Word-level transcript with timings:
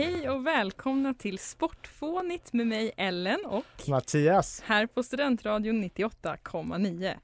Hej 0.00 0.30
och 0.30 0.46
välkomna 0.46 1.14
till 1.14 1.38
Sportfånigt 1.38 2.52
med 2.52 2.66
mig 2.66 2.92
Ellen 2.96 3.44
och 3.44 3.88
Mattias. 3.88 4.62
här 4.66 4.86
på 4.86 5.02
Studentradion 5.02 5.84
98,9. 5.84 7.14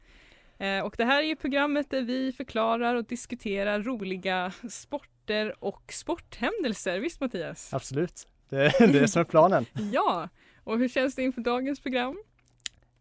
Eh, 0.59 0.85
och 0.85 0.95
det 0.97 1.05
här 1.05 1.23
är 1.23 1.27
ju 1.27 1.37
programmet 1.37 1.91
där 1.91 2.03
vi 2.03 2.33
förklarar 2.33 2.95
och 2.95 3.05
diskuterar 3.05 3.83
roliga 3.83 4.53
sporter 4.71 5.65
och 5.65 5.93
sporthändelser. 5.93 7.01
Visst 7.01 7.21
Mattias? 7.21 7.75
Absolut, 7.75 8.29
det, 8.49 8.57
det 8.57 8.81
är 8.81 9.01
det 9.01 9.09
som 9.09 9.21
är 9.21 9.25
planen. 9.25 9.67
Ja! 9.93 10.29
Och 10.65 10.79
hur 10.79 10.89
känns 10.89 11.15
det 11.15 11.23
inför 11.23 11.41
dagens 11.41 11.81
program? 11.81 12.17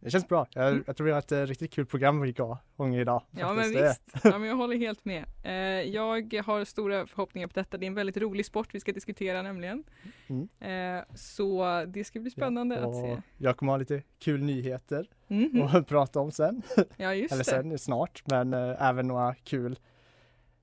Det 0.06 0.12
känns 0.12 0.28
bra. 0.28 0.48
Jag, 0.54 0.84
jag 0.88 0.98
tror 0.98 1.06
vi 1.06 1.12
har 1.12 1.20
ett 1.20 1.32
eh, 1.32 1.42
riktigt 1.42 1.74
kul 1.74 1.86
program 1.86 2.22
vi 2.22 2.32
går 2.32 2.58
gång 2.78 2.96
idag. 2.96 3.22
Ja 3.32 3.54
men. 3.54 3.74
Det- 3.74 3.88
visst, 3.88 4.26
ja, 4.26 4.38
men 4.38 4.50
jag 4.50 4.56
håller 4.56 4.78
helt 4.78 5.06
med. 5.06 5.26
Eh, 5.44 5.54
jag 5.90 6.34
har 6.46 6.66
stora 6.66 7.08
förhoppningar 7.08 7.48
på 7.48 7.54
detta. 7.54 7.78
Det 7.78 7.86
är 7.86 7.88
en 7.88 7.94
väldigt 7.96 8.18
rolig 8.18 8.46
sport 8.46 8.76
vi 8.76 8.80
ska 8.80 8.92
diskutera 8.92 9.42
nämligen. 9.42 9.84
Mm. 10.28 10.98
Eh, 11.00 11.04
så 11.16 11.84
det 11.88 12.04
ska 12.04 12.20
bli 12.20 12.32
spännande 12.32 12.80
att 12.80 12.86
och 12.86 12.94
se. 12.96 13.18
Jag 13.38 13.58
kommer 13.58 13.72
ha 13.74 13.78
lite 13.78 14.02
kul 14.20 14.44
nyheter 14.44 15.08
Mhm. 15.28 15.62
att 15.62 15.88
prata 15.88 16.20
om 16.20 16.32
sen. 16.32 16.62
Ja 16.98 17.14
just 17.14 17.32
Eller 17.34 17.44
det. 17.44 17.50
sen 17.50 17.80
snart, 17.80 18.24
men 18.26 18.54
eh, 18.54 18.88
även 18.90 19.08
några 19.08 19.36
kul 19.36 19.80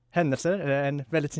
händelser. 0.09 0.59
Eller 0.59 0.83
En 0.83 1.03
väldigt, 1.09 1.37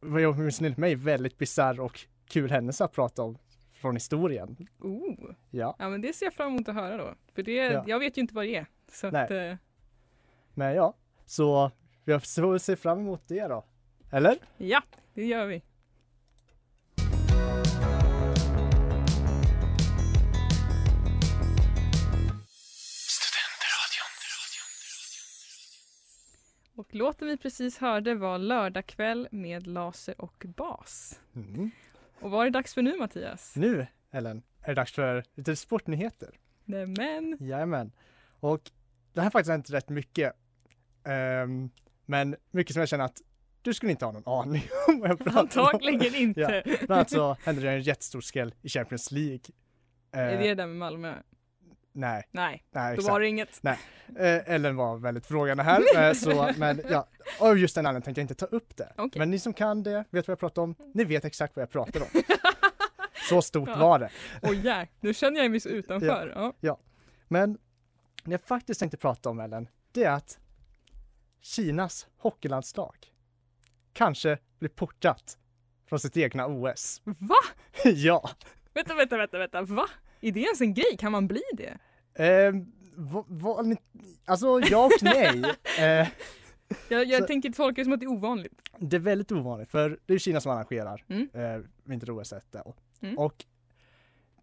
vad 0.00 0.20
jag 0.20 0.38
minns 0.38 0.60
enligt 0.60 0.78
mig, 0.78 0.94
väldigt 0.94 1.38
bisarr 1.38 1.80
och 1.80 2.00
kul 2.28 2.50
händelse 2.50 2.84
att 2.84 2.92
prata 2.92 3.22
om 3.22 3.38
från 3.84 3.96
historien. 3.96 4.56
Oh. 4.78 5.30
Ja, 5.50 5.76
Ja 5.78 5.88
men 5.88 6.00
det 6.00 6.12
ser 6.12 6.26
jag 6.26 6.34
fram 6.34 6.48
emot 6.48 6.68
att 6.68 6.74
höra 6.74 6.96
då. 6.96 7.14
För 7.34 7.42
det, 7.42 7.52
Ja. 7.52 7.84
jag 7.86 7.98
vet 7.98 8.16
ju 8.16 8.20
inte 8.20 8.34
vad 8.34 8.44
det 8.44 8.56
är. 8.56 8.66
Så 8.88 9.10
Nej. 9.10 9.24
att, 9.24 9.30
eh, 9.30 9.56
men 10.54 10.74
ja, 10.74 10.94
så 11.26 11.70
vi 12.04 12.18
får 12.20 12.58
se 12.58 12.76
fram 12.76 12.98
emot 12.98 13.22
det 13.26 13.46
då. 13.46 13.64
Eller? 14.10 14.36
ja, 14.56 14.82
det 15.14 15.24
gör 15.24 15.46
vi. 15.46 15.62
Och 26.76 26.94
låten 26.94 27.28
vi 27.28 27.36
precis 27.36 27.78
hörde 27.78 28.14
var 28.14 28.38
Lördagkväll 28.38 29.28
med 29.30 29.66
laser 29.66 30.20
och 30.20 30.44
bas. 30.56 31.20
Mm. 31.36 31.70
Och 32.24 32.30
vad 32.30 32.40
är 32.40 32.44
det 32.44 32.58
dags 32.58 32.74
för 32.74 32.82
nu 32.82 32.96
Mattias? 32.96 33.56
Nu, 33.56 33.86
Ellen, 34.10 34.42
är 34.60 34.68
det 34.68 34.74
dags 34.74 34.92
för 34.92 35.24
lite 35.34 35.56
sportnyheter. 35.56 36.30
Nämen! 36.64 37.36
Jajamän. 37.40 37.92
Och 38.40 38.70
det 39.12 39.20
här 39.20 39.24
har 39.24 39.30
faktiskt 39.30 39.50
hänt 39.50 39.70
rätt 39.70 39.88
mycket. 39.88 40.32
Ehm, 41.04 41.70
men 42.06 42.36
mycket 42.50 42.72
som 42.72 42.80
jag 42.80 42.88
känner 42.88 43.04
att 43.04 43.22
du 43.62 43.74
skulle 43.74 43.92
inte 43.92 44.04
ha 44.04 44.12
någon 44.12 44.28
aning 44.40 44.62
om 44.88 45.00
vad 45.00 45.10
jag 45.10 45.18
pratar 45.18 45.60
om. 45.60 45.66
Antagligen 45.66 46.14
inte. 46.14 46.40
Ja, 46.40 46.62
Bland 46.78 46.90
annat 46.92 47.10
så 47.10 47.36
hände 47.44 47.62
det 47.62 47.70
en 47.70 47.82
jättestor 47.82 48.20
skräll 48.20 48.54
i 48.62 48.68
Champions 48.68 49.10
League. 49.12 49.40
Är 50.12 50.32
Eh, 50.32 50.38
det 50.38 50.48
det 50.48 50.54
där 50.54 50.66
med 50.66 50.76
Malmö? 50.76 51.14
Nej, 51.96 52.28
Nej, 52.30 52.64
nej 52.70 52.94
då 52.96 53.00
exakt. 53.00 53.12
var 53.12 53.20
det 53.20 53.28
inget. 53.28 53.64
Eh, 53.64 53.74
Ellen 54.54 54.76
var 54.76 54.96
väldigt 54.96 55.26
frågande 55.26 55.62
här. 55.62 55.82
eh, 56.08 56.12
så, 56.12 56.52
men 56.56 56.80
ja, 56.90 57.06
av 57.40 57.58
just 57.58 57.74
den 57.74 57.86
anledningen 57.86 58.02
tänkte 58.02 58.20
jag 58.20 58.24
inte 58.24 58.34
ta 58.34 58.46
upp 58.46 58.76
det. 58.76 58.92
Okej. 58.96 59.18
Men 59.18 59.30
ni 59.30 59.38
som 59.38 59.52
kan 59.52 59.82
det, 59.82 60.04
vet 60.10 60.28
vad 60.28 60.32
jag 60.32 60.38
pratar 60.40 60.62
om, 60.62 60.74
ni 60.94 61.04
vet 61.04 61.24
exakt 61.24 61.56
vad 61.56 61.62
jag 61.62 61.70
pratar 61.70 62.00
om. 62.00 62.06
Så 63.28 63.42
stort 63.42 63.68
Ja. 63.68 63.78
var 63.78 63.98
det. 63.98 64.10
Oj 64.42 64.66
ja, 64.66 64.86
nu 65.00 65.14
känner 65.14 65.40
jag 65.42 65.50
mig 65.50 65.60
så 65.60 65.68
utanför. 65.68 66.52
Ja. 66.60 66.78
Men 67.28 67.58
det 68.24 68.30
jag 68.30 68.40
faktiskt 68.40 68.80
tänkte 68.80 68.96
prata 68.96 69.30
om 69.30 69.40
Ellen, 69.40 69.68
det 69.92 70.04
är 70.04 70.12
att 70.12 70.38
Kinas 71.40 72.06
hockeylandslag 72.16 72.96
kanske 73.92 74.38
blir 74.58 74.70
portat 74.70 75.38
från 75.88 75.98
sitt 75.98 76.16
egna 76.16 76.46
OS. 76.46 77.02
Va? 77.04 77.34
ja, 77.84 78.30
Vänta, 78.74 78.94
vänta, 78.94 79.16
vänta, 79.16 79.38
vänta, 79.38 79.62
va? 79.62 79.86
Är 80.28 80.32
det 80.32 80.40
ens 80.40 80.60
en 80.60 80.74
grej? 80.74 80.96
Kan 80.98 81.12
man 81.12 81.26
bli 81.28 81.42
det? 81.56 81.78
eh, 82.24 82.52
va, 82.96 83.24
va, 83.28 83.64
alltså 84.24 84.60
ja 84.70 84.84
och 84.86 84.92
nej. 85.02 85.42
Eh, 85.78 86.08
Jag, 86.88 87.04
jag 87.06 87.20
Så- 87.20 87.26
tänker 87.26 87.50
tolka 87.50 87.80
det 87.80 87.84
som 87.84 87.92
att 87.92 88.00
det 88.00 88.06
är 88.06 88.10
ovanligt. 88.12 88.52
det 88.78 88.96
är 88.96 89.00
väldigt 89.00 89.32
ovanligt 89.32 89.70
för 89.70 89.98
det 90.06 90.14
är 90.14 90.18
Kina 90.18 90.40
som 90.40 90.52
arrangerar 90.52 91.04
Mm. 91.08 91.28
eh, 91.34 91.60
vinter-OS. 91.84 92.32
Mm. 93.02 93.18
Och 93.18 93.44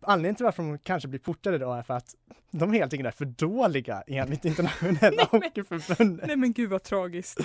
anledningen 0.02 0.36
till 0.36 0.44
varför 0.46 0.64
de 0.64 0.78
kanske 0.80 1.08
blir 1.10 1.20
portade 1.20 1.58
då 1.58 1.74
är 1.74 1.84
för 1.84 1.94
att 1.94 2.16
de 2.52 2.74
helt 2.74 2.94
enkelt 2.94 3.08
är 3.08 3.18
för 3.18 3.26
dåliga 3.26 4.04
enligt 4.08 4.46
internationella 4.46 5.24
hockeyförbundet. 5.32 6.28
Nej 6.28 6.36
men 6.36 6.54
gud 6.54 6.70
vad 6.70 6.84
tragiskt. 6.84 7.40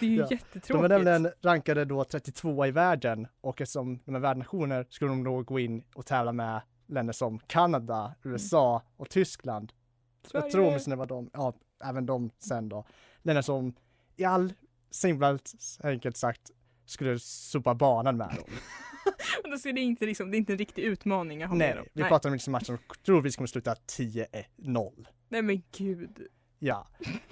Det 0.00 0.06
är 0.06 0.10
ju 0.10 0.16
Ja. 0.16 0.26
jättetråkigt. 0.30 0.68
De 0.68 0.84
är 0.84 0.88
nämligen 0.88 1.28
rankade 1.42 1.84
då 1.84 2.04
32 2.04 2.66
i 2.66 2.70
världen 2.70 3.26
och 3.40 3.60
eftersom 3.60 4.00
de 4.04 4.14
är 4.14 4.18
värdnationer 4.20 4.86
skulle 4.90 5.10
de 5.10 5.24
då 5.24 5.42
gå 5.42 5.58
in 5.60 5.84
och 5.94 6.06
tävla 6.06 6.32
med 6.32 6.60
länder 6.92 7.12
som 7.12 7.38
Kanada, 7.38 8.14
USA 8.22 8.82
och 8.96 9.10
Tyskland. 9.10 9.72
Sverige. 10.24 10.44
Jag 10.44 10.52
tror 10.52 10.66
åtminstone 10.68 10.96
det 10.96 10.98
var 10.98 11.06
de, 11.06 11.30
ja 11.32 11.54
även 11.84 12.06
de 12.06 12.30
sen 12.38 12.68
då. 12.68 12.84
Länder 13.22 13.42
som 13.42 13.74
i 14.16 14.24
all 14.24 14.52
simpelt 14.90 15.52
enkelt 15.82 16.16
sagt 16.16 16.50
skulle 16.86 17.18
sopa 17.18 17.74
banan 17.74 18.16
med 18.16 18.28
dem. 18.28 18.44
Men 19.42 19.50
då 19.50 19.58
ser 19.58 19.72
det 19.72 19.80
inte 19.80 20.06
liksom, 20.06 20.30
det 20.30 20.36
är 20.36 20.38
inte 20.38 20.52
en 20.52 20.58
riktig 20.58 20.82
utmaning 20.82 21.42
att 21.42 21.48
ha 21.48 21.56
Nej, 21.56 21.68
med 21.68 21.76
dem. 21.76 21.86
vi 21.92 22.02
pratar 22.02 22.28
om 22.28 22.32
liksom 22.32 22.52
matcher 22.52 22.64
som 22.64 22.78
troligtvis 23.04 23.36
kommer 23.36 23.46
sluta 23.46 23.74
10-0. 23.74 25.06
Nej 25.28 25.42
men 25.42 25.62
gud. 25.76 26.26
Ja, 26.58 26.86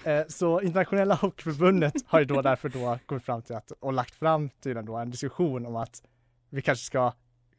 eh, 0.04 0.22
så 0.28 0.60
internationella 0.60 1.14
hockeyförbundet 1.14 1.94
har 2.06 2.18
ju 2.18 2.24
då 2.24 2.42
därför 2.50 2.68
då 2.68 2.98
kommit 3.06 3.24
fram 3.24 3.42
till 3.42 3.56
att 3.56 3.70
och 3.70 3.92
lagt 3.92 4.14
fram 4.14 4.48
tydligen 4.48 4.86
då 4.86 4.96
en 4.96 5.10
diskussion 5.10 5.66
om 5.66 5.76
att 5.76 6.02
vi 6.50 6.62
kanske 6.62 6.84
ska 6.84 7.12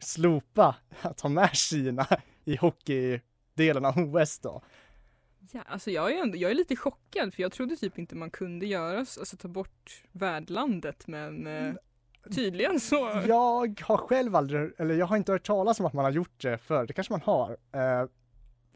slopa 0.03 0.75
att 1.01 1.21
ha 1.21 1.29
med 1.29 1.49
Kina 1.53 2.07
i 2.45 2.55
hockeydelen 2.55 3.85
av 3.85 3.97
OS 3.97 4.39
då. 4.39 4.61
Ja, 5.51 5.61
alltså 5.67 5.91
jag 5.91 6.11
är, 6.11 6.21
ändå, 6.21 6.37
jag 6.37 6.51
är 6.51 6.55
lite 6.55 6.75
chockad 6.75 7.33
för 7.33 7.41
jag 7.41 7.51
trodde 7.51 7.75
typ 7.75 7.99
inte 7.99 8.15
man 8.15 8.31
kunde 8.31 8.65
göra, 8.65 8.99
alltså 8.99 9.37
ta 9.37 9.47
bort 9.47 10.03
värdlandet 10.11 11.07
men 11.07 11.47
eh, 11.47 11.73
tydligen 12.35 12.79
så. 12.79 13.23
Jag 13.27 13.81
har 13.81 13.97
själv 13.97 14.35
aldrig, 14.35 14.71
eller 14.77 14.95
jag 14.95 15.05
har 15.05 15.17
inte 15.17 15.31
hört 15.31 15.45
talas 15.45 15.79
om 15.79 15.85
att 15.85 15.93
man 15.93 16.05
har 16.05 16.11
gjort 16.11 16.41
det 16.41 16.57
förr, 16.57 16.85
det 16.85 16.93
kanske 16.93 17.13
man 17.13 17.21
har. 17.21 17.49
Eh, 17.51 18.09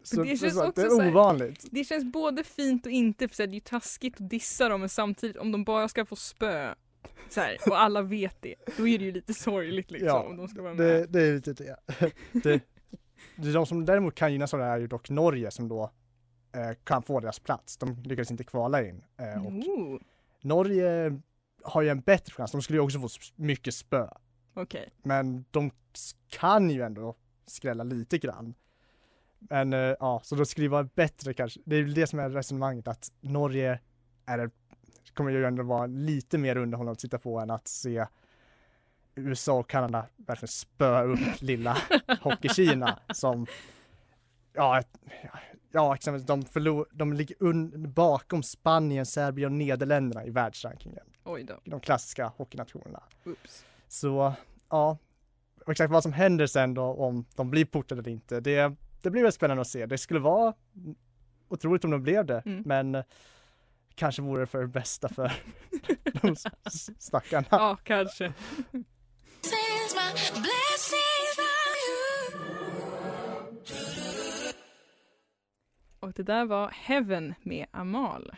så, 0.03 0.23
det 0.23 0.37
känns 0.37 0.53
så, 0.53 0.61
det 0.61 0.67
också 0.67 0.81
är 0.81 0.89
så 0.89 1.01
här- 1.01 1.11
ovanligt. 1.11 1.65
Det 1.71 1.83
känns 1.83 2.03
både 2.13 2.43
fint 2.43 2.85
och 2.85 2.91
inte 2.91 3.27
för 3.27 3.35
så 3.35 3.41
här, 3.43 3.47
det 3.47 3.51
är 3.51 3.55
ju 3.55 3.59
taskigt 3.59 4.21
att 4.21 4.29
dissa 4.29 4.69
dem 4.69 4.79
men 4.79 4.89
samtidigt 4.89 5.37
om 5.37 5.51
de 5.51 5.63
bara 5.63 5.87
ska 5.87 6.05
få 6.05 6.15
spö 6.15 6.73
så 7.29 7.41
här, 7.41 7.57
och 7.67 7.79
alla 7.79 8.01
vet 8.01 8.41
det, 8.41 8.55
då 8.77 8.87
är 8.87 8.99
det 8.99 9.05
ju 9.05 9.11
lite 9.11 9.33
sorgligt 9.33 9.91
liksom 9.91 10.07
Ja, 10.07 10.23
om 10.23 10.37
de 10.37 10.47
ska 10.47 10.61
vara 10.61 10.73
med. 10.73 10.85
Det, 10.85 11.05
det 11.05 11.21
är 11.21 11.33
lite 11.33 11.53
det. 11.53 11.77
det. 12.31 12.61
det. 13.35 13.51
De 13.51 13.65
som 13.65 13.85
däremot 13.85 14.15
kan 14.15 14.31
gynnas 14.31 14.53
av 14.53 14.59
det 14.59 14.65
här 14.65 14.75
är 14.75 14.79
ju 14.79 14.87
dock 14.87 15.09
Norge 15.09 15.51
som 15.51 15.67
då 15.67 15.91
eh, 16.55 16.77
kan 16.83 17.03
få 17.03 17.19
deras 17.19 17.39
plats. 17.39 17.77
De 17.77 18.03
lyckades 18.03 18.31
inte 18.31 18.43
kvala 18.43 18.87
in. 18.87 19.03
Eh, 19.17 19.45
och 19.45 19.51
Oh, 19.51 19.99
Norge 20.41 21.19
har 21.63 21.81
ju 21.81 21.89
en 21.89 22.01
bättre 22.01 22.33
chans, 22.33 22.51
de 22.51 22.61
skulle 22.61 22.77
ju 22.77 22.83
också 22.83 22.99
få 22.99 23.07
mycket 23.35 23.73
spö. 23.73 24.07
Okej, 24.53 24.89
Men 25.03 25.45
de 25.51 25.71
kan 26.29 26.69
ju 26.69 26.81
ändå 26.81 27.15
skrälla 27.45 27.83
lite 27.83 28.17
grann. 28.17 28.53
Men 29.39 29.73
eh, 29.73 29.95
ja, 29.99 30.21
så 30.23 30.35
då 30.35 30.45
skulle 30.45 30.65
det 30.65 30.71
vara 30.71 30.89
bättre 30.95 31.33
kanske. 31.33 31.59
Det 31.65 31.75
är 31.75 31.83
väl 31.83 31.93
det 31.93 32.07
som 32.07 32.19
är 32.19 32.29
resonemanget 32.29 32.87
att 32.87 33.11
Norge 33.21 33.79
är 34.25 34.37
det, 34.37 34.49
kommer 35.15 35.31
ju 35.31 35.45
ändå 35.45 35.63
vara 35.63 35.85
lite 35.85 36.37
mer 36.37 36.57
underhållande 36.57 36.91
att 36.91 36.99
titta 36.99 37.19
på 37.19 37.39
än 37.39 37.51
att 37.51 37.67
se 37.67 38.05
USA 39.15 39.53
och 39.59 39.69
Kanada 39.69 40.05
verkligen 40.15 40.47
spöa 40.47 41.03
upp 41.03 41.19
lilla 41.41 41.77
Hockey-Kina 42.21 42.99
som 43.13 43.45
ja, 44.53 44.83
ja 45.71 45.95
exempelvis 45.95 46.27
de, 46.27 46.45
förlor, 46.45 46.87
de 46.91 47.13
ligger 47.13 47.35
un, 47.39 47.91
bakom 47.93 48.43
Spanien, 48.43 49.05
Serbien 49.05 49.45
och 49.51 49.57
Nederländerna 49.57 50.25
i 50.25 50.29
världsrankingen. 50.29 51.03
Oj 51.23 51.43
då. 51.43 51.53
De 51.63 51.79
klassiska 51.79 52.27
hockeynationerna. 52.37 53.03
Oops. 53.25 53.65
Så 53.87 54.33
ja, 54.69 54.97
exakt 55.67 55.91
vad 55.91 56.03
som 56.03 56.13
händer 56.13 56.47
sen 56.47 56.73
då 56.73 56.83
om 56.83 57.25
de 57.35 57.49
blir 57.51 57.65
portade 57.65 58.01
eller 58.01 58.11
inte, 58.11 58.39
det, 58.39 58.75
det 59.01 59.09
blir 59.11 59.23
väl 59.23 59.31
spännande 59.31 59.61
att 59.61 59.67
se. 59.67 59.85
Det 59.85 59.97
skulle 59.97 60.19
vara 60.19 60.53
otroligt 61.49 61.83
om 61.85 61.91
de 61.91 62.03
blev 62.03 62.25
det, 62.25 62.41
Mm. 62.45 62.63
men 62.65 63.03
kanske 63.95 64.21
vore 64.21 64.41
det 64.41 64.47
för 64.47 64.61
det 64.61 64.67
bästa 64.67 65.09
för 65.09 65.31
de 66.21 66.35
stackarna. 66.99 67.47
Ja, 67.51 67.77
kanske. 67.83 68.33
Och 75.99 76.13
det 76.13 76.23
där 76.23 76.45
var 76.45 76.69
Heaven 76.69 77.33
med 77.43 77.65
Amal. 77.71 78.31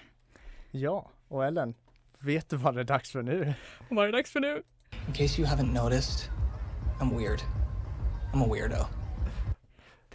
Ja, 0.71 1.11
och 1.27 1.45
Ellen, 1.45 1.73
vet 2.19 2.49
du 2.49 2.55
vad 2.57 2.75
det 2.75 2.81
är 2.81 2.85
dags 2.85 3.11
för 3.11 3.21
nu? 3.21 3.53
Vad 3.89 4.03
är 4.07 4.11
det 4.11 4.17
dags 4.17 4.31
för 4.31 4.39
nu? 4.39 4.63
In 5.07 5.13
case 5.13 5.41
you 5.41 5.49
haven't 5.49 5.83
noticed, 5.83 6.31
I'm 6.99 7.17
weird. 7.17 7.41
I'm 8.33 8.43
a 8.43 8.47
weirdo. 8.53 8.96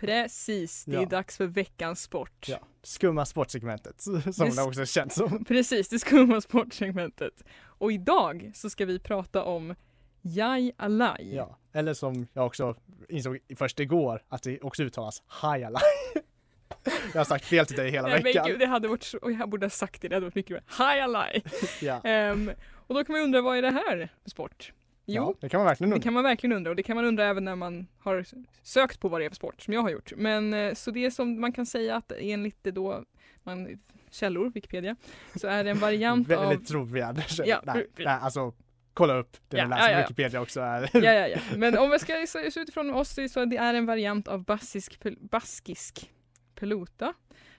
Precis, 0.07 0.85
det 0.85 0.97
är 0.97 1.01
Ja. 1.01 1.07
dags 1.09 1.37
för 1.37 1.47
veckans 1.47 2.03
sport. 2.03 2.47
Ja, 2.49 2.59
skumma 2.83 3.27
sportsegmentet, 3.27 4.01
som 4.01 4.15
Yes. 4.17 4.57
det 4.57 4.63
också 4.63 4.87
känns 4.87 5.15
som. 5.15 5.45
Precis, 5.45 5.89
det 5.89 5.99
skumma 5.99 6.41
sportsegmentet. 6.41 7.45
Och 7.65 7.93
idag 7.93 8.51
så 8.55 8.71
ska 8.71 8.85
vi 8.87 8.99
prata 8.99 9.45
om 9.45 9.75
Jai 10.23 10.73
Alai. 10.77 11.35
Ja, 11.37 11.59
eller 11.73 11.95
som 11.95 12.27
jag 12.33 12.47
också 12.47 12.77
insåg 13.09 13.39
först 13.57 13.81
igår, 13.81 14.23
att 14.29 14.43
det 14.43 14.61
också 14.61 14.83
uttalas 14.83 15.23
Hayala. 15.27 15.81
jag 17.13 17.21
har 17.21 17.25
sagt 17.25 17.45
fel 17.45 17.67
till 17.67 17.77
dig 17.77 17.91
hela 17.91 18.09
Nej, 18.09 18.17
men 18.17 18.25
veckan. 18.25 18.47
gud, 18.47 18.59
det 18.59 18.67
hade 18.67 18.89
varit 18.89 19.03
så, 19.03 19.19
och 19.19 19.33
jag 19.33 19.49
borde 19.49 19.67
ha 19.67 19.71
sagt 19.71 20.03
det, 20.03 20.09
det 20.09 20.17
hade 20.17 20.27
varit 20.27 20.35
mycket 20.35 20.65
bra. 20.77 20.87
Jai 20.87 21.01
Alai. 21.01 21.43
Ja. 21.81 22.01
Ehm, 22.05 22.51
och 22.87 22.95
då 22.95 23.05
kan 23.05 23.13
man 23.13 23.23
undra, 23.25 23.41
vad 23.41 23.59
är 23.59 23.63
det 23.63 23.71
här 23.71 24.09
för 24.23 24.31
sport? 24.31 24.73
Jo, 25.07 25.23
ja, 25.23 25.35
det 25.41 25.49
kan 25.49 25.59
man 25.59 25.67
verkligen 25.67 25.91
Det 25.91 25.95
undra. 25.95 26.05
kan 26.05 26.13
man 26.13 26.23
verkligen 26.23 26.57
undra 26.57 26.71
och 26.71 26.77
det 26.77 26.83
kan 26.83 26.97
man 26.97 27.05
undra 27.05 27.25
även 27.25 27.45
när 27.45 27.57
man 27.57 27.87
har 27.99 28.25
sökt 28.63 29.01
på 29.01 29.09
vad 29.09 29.21
det 29.21 29.25
är 29.25 29.29
för 29.29 29.37
sport 29.37 29.63
som 29.63 29.75
jag 29.75 29.83
har 29.83 29.91
gjort. 29.91 30.13
Men 30.17 30.55
eh, 30.55 30.75
så 30.75 30.91
det 30.91 31.11
som 31.11 31.41
man 31.41 31.53
kan 31.53 31.67
säga 31.67 31.97
att 31.97 32.13
enligt 32.19 32.65
det 32.65 32.71
då 32.71 33.05
man, 33.43 33.81
källor, 34.11 34.51
Wikipedia, 34.55 34.97
så 35.37 35.47
är 35.47 35.65
det 35.65 35.71
en 35.71 35.79
variant 35.79 36.33
av 36.33 36.49
Väldigt 36.49 36.69
trovärdig. 36.69 37.25
Ja, 37.45 37.61
nej, 37.65 37.87
nej, 37.97 38.07
alltså 38.07 38.53
kolla 38.95 39.15
upp 39.17 39.37
det 39.49 39.57
Ja, 39.57 39.65
ni 39.65 39.71
läser 39.71 39.85
ja, 39.85 39.91
ja. 39.93 39.99
Wikipedia 39.99 40.41
också. 40.41 40.61
Är. 40.61 40.91
Ja, 40.93 41.01
ja, 41.13 41.29
ja. 41.29 41.39
Men 41.57 41.79
om 41.79 41.91
vi 41.91 41.99
ska 41.99 42.27
se 42.29 42.61
utifrån 42.61 42.91
oss 42.95 43.15
så 43.31 43.41
är 43.41 43.47
det 43.47 43.57
är 43.57 43.75
en 43.75 43.87
variant 43.87 44.29
av 44.29 44.45
baskisk, 44.45 44.99
baskisk 45.31 46.11
pelota. 46.55 47.15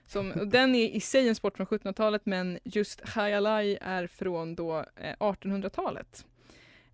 Som, 0.06 0.32
den 0.50 0.74
är 0.74 0.88
i 0.88 1.00
sig 1.00 1.28
en 1.28 1.34
sport 1.34 1.56
från 1.56 1.66
1700-talet 1.66 2.26
men 2.26 2.58
just 2.64 3.08
Hayalai 3.08 3.78
är 3.80 4.06
från 4.06 4.54
då 4.54 4.78
eh, 4.78 5.16
1800-talet. 5.18 6.26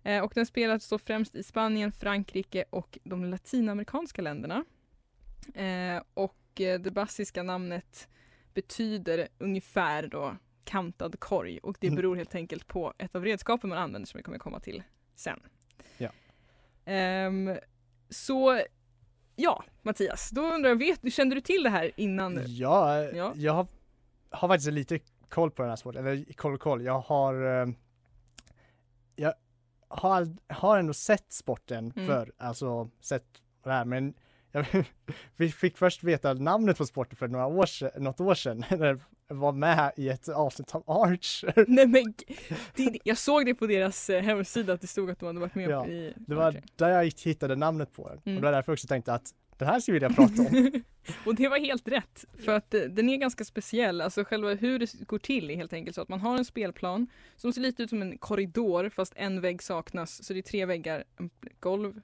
Eh, 0.03 0.23
och 0.23 0.31
den 0.35 0.45
spelas 0.45 0.89
då 0.89 0.97
främst 0.97 1.35
i 1.35 1.43
Spanien, 1.43 1.91
Frankrike 1.91 2.63
och 2.69 2.97
de 3.03 3.25
latinamerikanska 3.25 4.21
länderna. 4.21 4.63
Eh, 5.55 6.03
och 6.13 6.61
eh, 6.61 6.79
det 6.79 6.91
baskiska 6.91 7.43
namnet 7.43 8.07
betyder 8.53 9.27
ungefär 9.37 10.07
då 10.07 10.35
kantad 10.63 11.19
korg 11.19 11.59
och 11.63 11.77
det 11.79 11.87
Mm. 11.87 11.95
beror 11.95 12.15
helt 12.15 12.35
enkelt 12.35 12.67
på 12.67 12.93
ett 12.97 13.15
av 13.15 13.23
redskapen 13.23 13.69
man 13.69 13.77
använder 13.77 14.07
som 14.07 14.17
vi 14.17 14.23
kommer 14.23 14.37
komma 14.39 14.59
till 14.59 14.83
sen. 15.15 15.39
Ja. 15.97 16.09
Ehm, 16.85 17.55
så 18.09 18.61
ja, 19.35 19.63
Mattias, 19.81 20.29
då 20.29 20.41
undrar 20.41 20.69
jag, 20.69 20.75
vet, 20.77 21.13
kände 21.13 21.35
du 21.35 21.41
till 21.41 21.63
det 21.63 21.69
här 21.69 21.91
innan? 21.95 22.43
Ja, 22.47 23.03
Ja. 23.03 23.33
jag 23.35 23.53
har, 23.53 23.67
har 24.29 24.47
faktiskt 24.47 24.71
lite 24.71 24.99
koll 25.29 25.51
på 25.51 25.61
den 25.61 25.69
här 25.69 25.75
sporten, 25.75 26.07
eller 26.07 26.33
koll 26.33 26.53
och 26.53 26.61
koll. 26.61 26.85
Jag 26.85 26.99
har, 26.99 27.61
eh, 27.63 27.67
jag 29.15 29.33
har, 29.91 30.27
har 30.47 30.77
ändå 30.77 30.93
sett 30.93 31.33
sporten 31.33 31.93
Mm. 31.95 32.07
för 32.07 32.31
alltså 32.37 32.89
sett 33.01 33.25
det 33.63 33.71
här, 33.71 33.85
men 33.85 34.13
jag, 34.51 34.65
vi 35.35 35.51
fick 35.51 35.77
först 35.77 36.03
veta 36.03 36.33
namnet 36.33 36.77
på 36.77 36.85
sporten 36.85 37.15
för 37.17 37.27
några 37.27 37.45
år 37.45 37.65
sedan, 37.65 38.03
något 38.03 38.19
år 38.21 38.35
sedan, 38.35 38.65
när 38.69 38.85
jag 38.87 39.01
var 39.27 39.51
med 39.51 39.91
i 39.97 40.09
ett 40.09 40.29
avsnitt 40.29 40.75
av 40.75 40.83
Archer. 40.87 41.53
Nej 41.67 41.87
men 41.87 42.13
det, 42.75 42.99
jag 43.03 43.17
såg 43.17 43.45
det 43.45 43.53
på 43.55 43.67
deras 43.67 44.09
eh, 44.09 44.21
hemsida 44.23 44.73
att 44.73 44.81
det 44.81 44.87
stod 44.87 45.11
att 45.11 45.19
de 45.19 45.25
hade 45.25 45.39
varit 45.39 45.55
med 45.55 45.69
Ja, 45.69 45.87
i 45.87 46.13
Det 46.17 46.35
var 46.35 46.55
där 46.75 46.89
jag 46.89 47.11
hittade 47.23 47.55
namnet 47.55 47.93
på 47.93 48.09
den. 48.09 48.21
Mm. 48.25 48.35
Och 48.37 48.41
det 48.41 48.47
var 48.47 48.51
därför 48.51 48.71
jag 48.71 48.75
också 48.75 48.87
tänkte 48.87 49.13
att 49.13 49.33
den 49.57 49.67
här 49.67 49.79
skulle 49.79 49.97
jag 49.99 50.09
vilja 50.09 50.27
prata 50.27 50.57
om. 50.57 50.83
Och 51.25 51.35
det 51.35 51.47
var 51.47 51.59
helt 51.59 51.87
rätt, 51.87 52.25
för 52.45 52.51
att 52.51 52.73
eh, 52.73 52.81
den 52.81 53.09
är 53.09 53.17
ganska 53.17 53.43
speciell. 53.43 54.01
Alltså 54.01 54.23
själva 54.23 54.53
hur 54.53 54.79
det 54.79 55.07
går 55.07 55.19
till 55.19 55.49
är 55.51 55.55
helt 55.55 55.73
enkelt 55.73 55.95
så 55.95 56.01
att 56.01 56.09
man 56.09 56.19
har 56.19 56.37
en 56.37 56.45
spelplan 56.45 57.07
som 57.35 57.53
ser 57.53 57.61
lite 57.61 57.83
ut 57.83 57.89
som 57.89 58.01
en 58.01 58.17
korridor 58.17 58.89
fast 58.89 59.13
en 59.15 59.41
vägg 59.41 59.63
saknas. 59.63 60.23
Så 60.23 60.33
det 60.33 60.39
är 60.39 60.43
tre 60.43 60.65
väggar, 60.65 61.03
golv. 61.59 62.01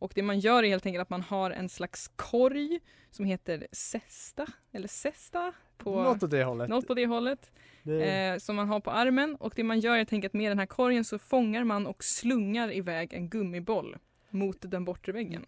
Och 0.00 0.12
det 0.14 0.22
man 0.22 0.38
gör 0.40 0.62
är 0.62 0.68
helt 0.68 0.86
enkelt 0.86 1.02
att 1.02 1.10
man 1.10 1.22
har 1.22 1.50
en 1.50 1.68
slags 1.68 2.08
korg 2.16 2.80
som 3.10 3.24
heter 3.24 3.66
cesta, 3.72 4.46
eller 4.72 4.88
cesta 4.88 5.52
på 5.78 6.02
Något 6.02 6.22
åt 6.22 6.30
det 6.30 6.44
hållet. 6.44 6.68
något 6.68 6.86
på 6.86 6.94
det 6.94 7.06
hållet. 7.06 7.50
Det, 7.82 8.04
Eh, 8.04 8.38
som 8.38 8.56
man 8.56 8.68
har 8.68 8.80
på 8.80 8.90
armen 8.90 9.36
och 9.36 9.52
det 9.56 9.64
man 9.64 9.80
gör 9.80 9.96
är 9.96 10.06
enkelt 10.10 10.30
att 10.30 10.38
med 10.38 10.50
den 10.50 10.58
här 10.58 10.66
korgen 10.66 11.04
så 11.04 11.18
fångar 11.18 11.64
man 11.64 11.86
och 11.86 12.04
slungar 12.04 12.72
iväg 12.72 13.12
en 13.12 13.28
gummiboll 13.28 13.96
mot 14.30 14.56
den 14.60 14.84
bortre 14.84 15.12
väggen. 15.12 15.46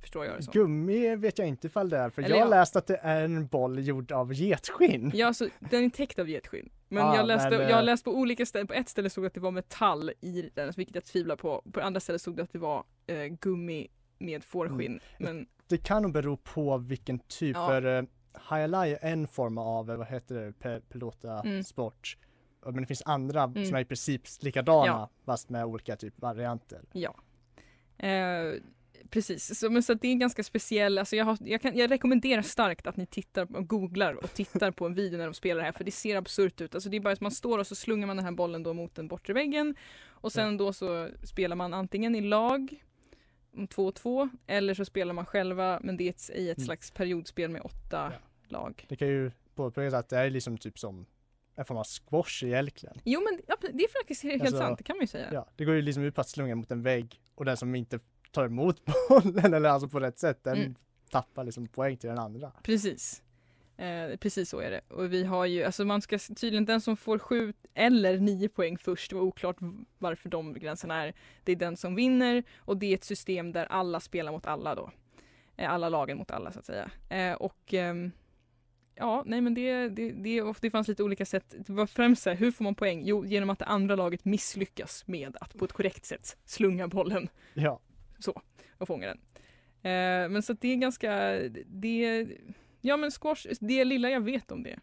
Förstår 0.00 0.24
jag 0.26 0.36
det 0.38 0.42
som. 0.42 0.52
Gummi 0.52 1.16
vet 1.16 1.38
jag 1.38 1.48
inte 1.48 1.66
ifall 1.66 1.88
det 1.88 1.98
är, 1.98 2.10
för 2.10 2.22
Eller 2.22 2.36
jag 2.36 2.44
har 2.46 2.52
ja. 2.54 2.60
läst 2.60 2.76
att 2.76 2.86
det 2.86 2.96
är 3.02 3.24
en 3.24 3.46
boll 3.46 3.78
gjord 3.86 4.12
av 4.12 4.34
getskinn. 4.34 5.10
Ja, 5.14 5.34
så 5.34 5.48
den 5.58 5.84
är 5.84 5.90
täckt 5.90 6.18
av 6.18 6.28
getskinn. 6.28 6.70
Men 6.88 7.02
Ah, 7.06 7.16
jag, 7.16 7.26
läste, 7.26 7.50
men, 7.50 7.60
eh, 7.60 7.68
jag 7.68 7.76
har 7.76 7.82
läst 7.82 8.04
på 8.04 8.10
olika 8.18 8.46
ställen. 8.46 8.66
På 8.66 8.74
ett 8.74 8.88
ställe 8.88 9.10
stod 9.10 9.24
det 9.24 9.28
att 9.28 9.34
det 9.34 9.40
var 9.40 9.50
metall 9.50 10.10
i 10.20 10.50
den, 10.54 10.72
vilket 10.76 10.94
jag 10.94 11.04
tvivlar 11.04 11.36
på. 11.36 11.62
På 11.72 11.80
andra 11.80 12.00
ställen 12.00 12.18
stod 12.18 12.36
det 12.36 12.42
att 12.42 12.52
det 12.52 12.58
var 12.58 12.84
eh, 13.06 13.24
gummi 13.26 13.88
med 14.18 14.44
fårskinn. 14.44 15.00
Mm. 15.18 15.36
Men 15.36 15.46
Det 15.68 15.76
kan 15.78 16.02
nog 16.02 16.12
bero 16.12 16.36
på 16.36 16.78
vilken 16.78 17.18
typ, 17.18 17.56
Ja. 17.56 17.66
för 17.66 17.86
uh, 17.86 18.04
Highlight 18.50 18.98
är 19.02 19.08
en 19.12 19.26
form 19.28 19.58
av, 19.58 19.90
eh, 19.90 19.96
vad 19.96 20.06
heter 20.06 20.34
det, 20.62 20.80
pelota 20.88 21.40
Mm. 21.44 21.64
sport. 21.64 22.16
Men 22.64 22.76
det 22.80 22.86
finns 22.86 23.02
andra 23.06 23.42
Mm. 23.42 23.64
som 23.64 23.74
är 23.76 23.80
i 23.80 23.84
princip 23.84 24.22
likadana 24.40 24.86
Ja. 24.86 25.10
fast 25.24 25.48
med 25.50 25.64
olika 25.64 25.96
typ 25.96 26.20
varianter. 26.20 26.80
ja. 26.92 27.14
Eh, 27.98 28.52
precis, 29.10 29.58
så, 29.58 29.70
men 29.70 29.82
så 29.82 29.94
det 29.94 30.08
är 30.08 30.14
ganska 30.14 30.42
speciell. 30.42 30.98
Alltså 30.98 31.16
jag, 31.16 31.24
har, 31.24 31.38
jag, 31.40 31.62
kan, 31.62 31.76
jag 31.76 31.90
rekommenderar 31.90 32.42
starkt 32.42 32.86
att 32.86 32.96
ni 32.96 33.06
tittar 33.06 33.56
och 33.56 33.68
googlar 33.68 34.12
och 34.14 34.34
tittar 34.34 34.70
på 34.70 34.86
en 34.86 34.94
video 34.94 35.18
när 35.18 35.24
de 35.24 35.34
spelar 35.34 35.58
det 35.60 35.64
här 35.64 35.72
för 35.72 35.84
det 35.84 35.90
ser 35.90 36.16
absurt 36.16 36.60
ut. 36.60 36.74
Alltså 36.74 36.90
det 36.90 36.96
är 36.96 37.00
bara 37.00 37.12
att 37.12 37.20
man 37.20 37.30
står 37.30 37.58
och 37.58 37.66
så 37.66 37.74
slungar 37.74 38.06
man 38.06 38.16
den 38.16 38.24
här 38.24 38.32
bollen 38.32 38.62
då 38.62 38.74
mot 38.74 38.94
den 38.94 39.08
bortre 39.08 39.32
väggen 39.34 39.74
och 40.08 40.32
sen 40.32 40.56
då 40.56 40.72
så 40.72 41.08
spelar 41.24 41.56
man 41.56 41.74
antingen 41.74 42.14
i 42.14 42.20
lag 42.20 42.82
om 43.56 43.66
två 43.66 43.86
och 43.86 43.94
två 43.94 44.28
eller 44.46 44.74
så 44.74 44.84
spelar 44.84 45.12
man 45.14 45.26
själva 45.26 45.80
men 45.82 45.96
det 45.96 46.04
är 46.30 46.36
i 46.36 46.50
ett 46.50 46.58
Mm. 46.58 46.64
slags 46.66 46.90
periodspel 46.90 47.50
med 47.50 47.62
åtta 47.62 48.12
lag. 48.48 48.86
Det 48.88 48.96
kan 48.96 49.08
ju 49.08 49.30
påpekas 49.54 49.94
att 49.94 50.08
det 50.08 50.16
är 50.18 50.30
liksom 50.30 50.58
typ 50.58 50.78
som 50.78 51.06
en 51.56 51.64
form 51.64 51.78
av 51.78 51.84
squash 51.84 52.44
egentligen. 52.44 53.00
Jo 53.04 53.20
men 53.20 53.40
ja, 53.48 53.56
det 53.72 53.84
är 53.84 53.88
faktiskt 54.00 54.22
helt 54.22 54.42
Alltså, 54.42 54.58
sant, 54.58 54.78
det 54.78 54.84
kan 54.84 54.96
man 54.96 55.02
ju 55.02 55.06
säga. 55.06 55.28
Ja, 55.32 55.46
det 55.56 55.64
går 55.64 55.74
ju 55.74 55.82
liksom 55.82 56.02
ut 56.02 56.14
på 56.14 56.20
att 56.20 56.28
slunga 56.28 56.54
mot 56.54 56.70
en 56.70 56.82
vägg 56.82 57.20
och 57.34 57.44
den 57.44 57.56
som 57.56 57.74
inte 57.74 58.00
tar 58.30 58.44
emot 58.44 58.82
bollen 59.08 59.54
eller 59.54 59.68
alltså 59.68 59.88
på 59.88 60.00
rätt 60.00 60.18
sätt, 60.18 60.44
den 60.44 60.56
Mm. 60.58 60.74
tappar 61.10 61.44
liksom 61.44 61.66
poäng 61.66 61.96
till 61.96 62.08
den 62.08 62.18
andra. 62.18 62.52
Precis. 62.62 63.22
Eh, 63.76 64.16
precis 64.16 64.48
så 64.50 64.60
är 64.60 64.70
det. 64.70 64.80
Och 64.88 65.12
vi 65.12 65.24
har 65.24 65.46
ju, 65.46 65.64
alltså 65.64 65.84
man 65.84 66.02
ska 66.02 66.18
tydligen 66.18 66.64
den 66.64 66.80
som 66.80 66.96
får 66.96 67.18
sju 67.18 67.52
eller 67.74 68.18
nio 68.18 68.48
poäng 68.48 68.78
först, 68.78 69.10
det 69.10 69.16
var 69.16 69.22
oklart 69.22 69.56
varför 69.98 70.28
de 70.28 70.54
gränserna 70.54 71.04
är, 71.06 71.14
det 71.44 71.52
är 71.52 71.56
den 71.56 71.76
som 71.76 71.94
vinner 71.94 72.42
och 72.58 72.76
det 72.76 72.86
är 72.86 72.94
ett 72.94 73.04
system 73.04 73.52
där 73.52 73.66
alla 73.66 74.00
spelar 74.00 74.32
mot 74.32 74.46
alla 74.46 74.74
då. 74.74 74.90
Eh, 75.56 75.72
alla 75.72 75.88
lagen 75.88 76.18
mot 76.18 76.30
alla 76.30 76.52
så 76.52 76.58
att 76.58 76.64
säga. 76.64 76.90
Eh, 77.08 77.32
och 77.34 77.74
ehm, 77.74 78.10
ja, 78.94 79.22
nej 79.26 79.40
men 79.40 79.54
det, 79.54 79.88
det, 79.88 80.10
det, 80.12 80.54
det 80.60 80.70
fanns 80.70 80.88
lite 80.88 81.02
olika 81.02 81.24
sätt. 81.26 81.54
Det 81.66 81.72
var 81.72 81.86
främst 81.86 82.22
så 82.22 82.30
här, 82.30 82.36
hur 82.36 82.52
får 82.52 82.64
man 82.64 82.74
poäng? 82.74 83.02
Jo, 83.04 83.24
genom 83.24 83.50
att 83.50 83.58
det 83.58 83.64
andra 83.64 83.96
laget 83.96 84.24
misslyckas 84.24 85.06
med 85.06 85.36
att 85.40 85.54
på 85.58 85.64
ett 85.64 85.72
korrekt 85.72 86.04
sätt 86.04 86.36
slunga 86.44 86.88
bollen 86.88 87.28
Ja, 87.54 87.80
och 88.78 88.88
fånga 88.88 89.06
den. 89.06 89.18
Eh, 89.82 90.28
men 90.28 90.42
så 90.42 90.52
att 90.52 90.60
det 90.60 90.68
är 90.68 90.76
ganska, 90.76 91.12
det, 91.66 92.26
ja 92.80 92.96
men 92.96 93.10
squash, 93.10 93.46
det 93.60 93.84
lilla 93.84 94.10
jag 94.10 94.20
vet 94.20 94.52
om 94.52 94.62
det. 94.62 94.78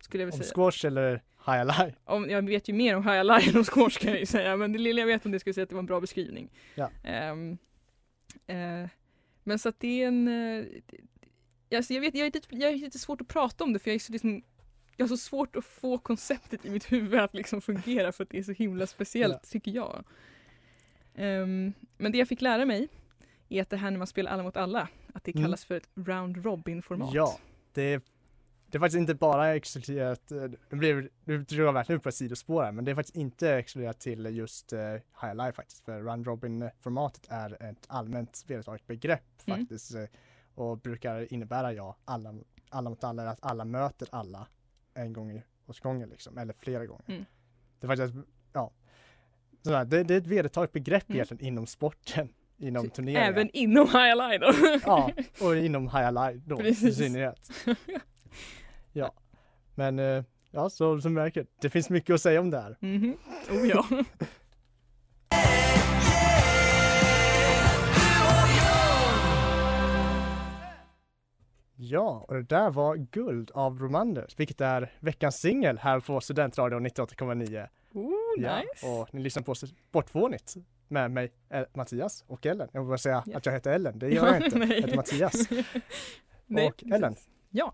Skulle 0.00 0.22
jag 0.22 0.26
vilja 0.26 0.38
om 0.38 0.44
säga. 0.44 0.54
squash 0.54 0.86
eller 0.86 1.22
highlight. 1.46 1.94
Om, 2.04 2.30
jag 2.30 2.42
vet 2.42 2.68
ju 2.68 2.72
mer 2.72 2.96
om 2.96 3.02
High 3.02 3.20
Alive 3.20 3.50
än 3.50 3.56
om 3.56 3.64
squash 3.64 3.98
kan 3.98 4.10
jag 4.10 4.20
ju 4.20 4.26
säga, 4.26 4.56
men 4.56 4.72
det 4.72 4.78
lilla 4.78 5.00
jag 5.00 5.06
vet 5.06 5.26
om 5.26 5.32
det 5.32 5.40
skulle 5.40 5.50
jag 5.50 5.54
säga 5.54 5.62
att 5.62 5.68
det 5.68 5.74
var 5.74 5.82
en 5.82 5.86
bra 5.86 6.00
beskrivning. 6.00 6.50
Ja. 6.74 6.90
Ehm, 7.04 7.58
eh, 8.46 8.88
men 9.44 9.58
så 9.58 9.68
att 9.68 9.80
det 9.80 10.02
är 10.02 10.08
en, 10.08 10.28
eh, 10.28 10.64
alltså 11.76 11.94
jag, 11.94 12.00
vet, 12.00 12.14
jag, 12.14 12.26
är 12.26 12.32
lite, 12.32 12.56
jag 12.56 12.72
är 12.72 12.76
lite 12.76 12.98
svårt 12.98 13.20
att 13.20 13.28
prata 13.28 13.64
om 13.64 13.72
det 13.72 13.78
för 13.78 13.90
jag 13.90 13.94
är 13.94 13.98
så 13.98 14.12
liksom 14.12 14.42
jag 14.96 15.04
har 15.04 15.08
så 15.08 15.16
svårt 15.16 15.56
att 15.56 15.64
få 15.64 15.98
konceptet 15.98 16.66
i 16.66 16.70
mitt 16.70 16.92
huvud 16.92 17.20
att 17.20 17.34
liksom 17.34 17.60
fungera 17.60 18.12
för 18.12 18.24
att 18.24 18.30
det 18.30 18.38
är 18.38 18.42
så 18.42 18.52
himla 18.52 18.86
speciellt 18.86 19.38
Ja. 19.42 19.48
tycker 19.50 19.70
jag. 19.70 20.04
Ehm, 21.16 21.72
men 21.98 22.12
det 22.12 22.18
jag 22.18 22.28
fick 22.28 22.40
lära 22.40 22.64
mig 22.64 22.88
är 23.48 23.62
att 23.62 23.70
det 23.70 23.76
här 23.76 23.90
när 23.90 23.98
man 23.98 24.06
spelar 24.06 24.30
alla 24.32 24.42
mot 24.42 24.56
alla, 24.56 24.88
att 25.14 25.24
det 25.24 25.34
Mm. 25.34 25.44
kallas 25.44 25.64
för 25.64 25.74
ett 25.76 25.88
round 25.94 26.44
robin 26.44 26.82
format. 26.82 27.14
Ja, 27.14 27.38
det, 27.72 28.04
det 28.66 28.78
är 28.78 28.80
faktiskt 28.80 28.98
inte 28.98 29.14
bara 29.14 29.54
exkluderat, 29.56 30.32
eh, 30.32 30.48
blir, 30.70 31.10
nu 31.24 31.44
tror 31.44 31.64
jag 31.66 31.72
verkligen 31.72 31.96
upp 31.96 32.02
på 32.02 32.08
ett 32.08 32.14
sidospår 32.14 32.62
här, 32.62 32.72
men 32.72 32.84
det 32.84 32.90
är 32.90 32.94
faktiskt 32.94 33.16
inte 33.16 33.50
exkluderat 33.54 34.00
till 34.00 34.36
just 34.36 34.72
uh, 34.72 34.78
High 35.22 35.34
Life 35.34 35.52
faktiskt, 35.52 35.84
för 35.84 36.02
Round 36.02 36.26
Robin-formatet 36.26 37.26
är 37.28 37.62
ett 37.70 37.84
allmänt 37.88 38.44
vedertaget 38.46 38.86
begrepp 38.86 39.22
Mm. 39.46 39.60
faktiskt 39.60 39.94
eh, 39.94 40.04
och 40.54 40.78
brukar 40.78 41.32
innebära 41.32 41.72
ja, 41.72 41.96
alla, 42.04 42.34
alla 42.68 42.90
mot 42.90 43.04
alla, 43.04 43.30
att 43.30 43.38
alla 43.42 43.64
möter 43.64 44.08
alla 44.12 44.46
en 44.94 45.12
gång 45.12 45.30
i- 45.32 45.42
åt 45.66 45.80
gången 45.80 46.08
liksom, 46.08 46.38
eller 46.38 46.52
flera 46.58 46.86
gånger. 46.86 47.04
Mm. 47.08 47.24
Det 47.80 47.86
är 47.86 47.96
faktiskt, 47.96 48.14
ja, 48.52 48.70
sådär, 49.66 49.84
det, 49.84 50.02
det 50.02 50.14
är 50.14 50.18
ett 50.18 50.26
vedertaget 50.26 50.72
begrepp 50.72 51.04
Mm. 51.08 51.16
egentligen 51.16 51.44
inom 51.46 51.66
sporten, 51.66 52.28
inom 52.58 52.90
turneringar. 52.90 53.28
Även 53.28 53.50
inom 53.52 53.86
High. 53.86 54.80
Ja, 54.86 55.10
och 55.40 55.56
inom 55.56 55.88
High 55.88 56.32
då 56.44 56.54
i 56.54 56.62
Precis. 56.62 56.96
synnerhet. 56.96 57.50
Ja, 58.92 59.12
men 59.74 59.98
eh, 59.98 60.24
ja, 60.50 60.70
så 60.70 61.00
som 61.00 61.14
märker, 61.14 61.46
det 61.60 61.70
finns 61.70 61.90
mycket 61.90 62.14
att 62.14 62.20
säga 62.20 62.40
om 62.40 62.50
det 62.50 62.60
här. 62.60 62.76
Mhm. 62.80 63.16
Oh 63.50 63.66
ja. 63.68 63.86
Ja, 71.78 72.24
och 72.28 72.34
det 72.34 72.42
där 72.42 72.70
var 72.70 72.96
Guld 72.96 73.50
av 73.54 73.78
Romander, 73.78 74.26
vilket 74.36 74.60
är 74.60 74.92
veckans 75.00 75.36
singel 75.40 75.78
här 75.78 76.00
på 76.00 76.20
Studentradion 76.20 76.86
98,9. 76.86 77.68
Ja, 78.42 78.58
nice. 78.58 78.86
och 78.86 79.14
ni 79.14 79.20
lyssnar 79.20 79.42
på 79.42 79.54
Sportfånigt 79.54 80.54
med 80.88 81.10
mig, 81.10 81.32
eh, 81.50 81.62
Mattias 81.74 82.24
och 82.26 82.46
Ellen. 82.46 82.68
Jag 82.72 82.80
vill 82.80 82.88
bara 82.88 82.98
säga 82.98 83.22
Ja. 83.26 83.36
att 83.38 83.46
jag 83.46 83.52
heter 83.52 83.72
Ellen, 83.72 83.98
det 83.98 84.08
gör 84.14 84.26
jag 84.26 84.44
inte. 84.44 84.58
Nej. 84.58 84.68
Jag 84.68 84.76
heter 84.76 84.96
Mattias. 84.96 85.48
Nej, 86.46 86.66
och 86.68 86.82
Ellen, 86.94 87.12
precis. 87.14 87.28
Ja. 87.50 87.72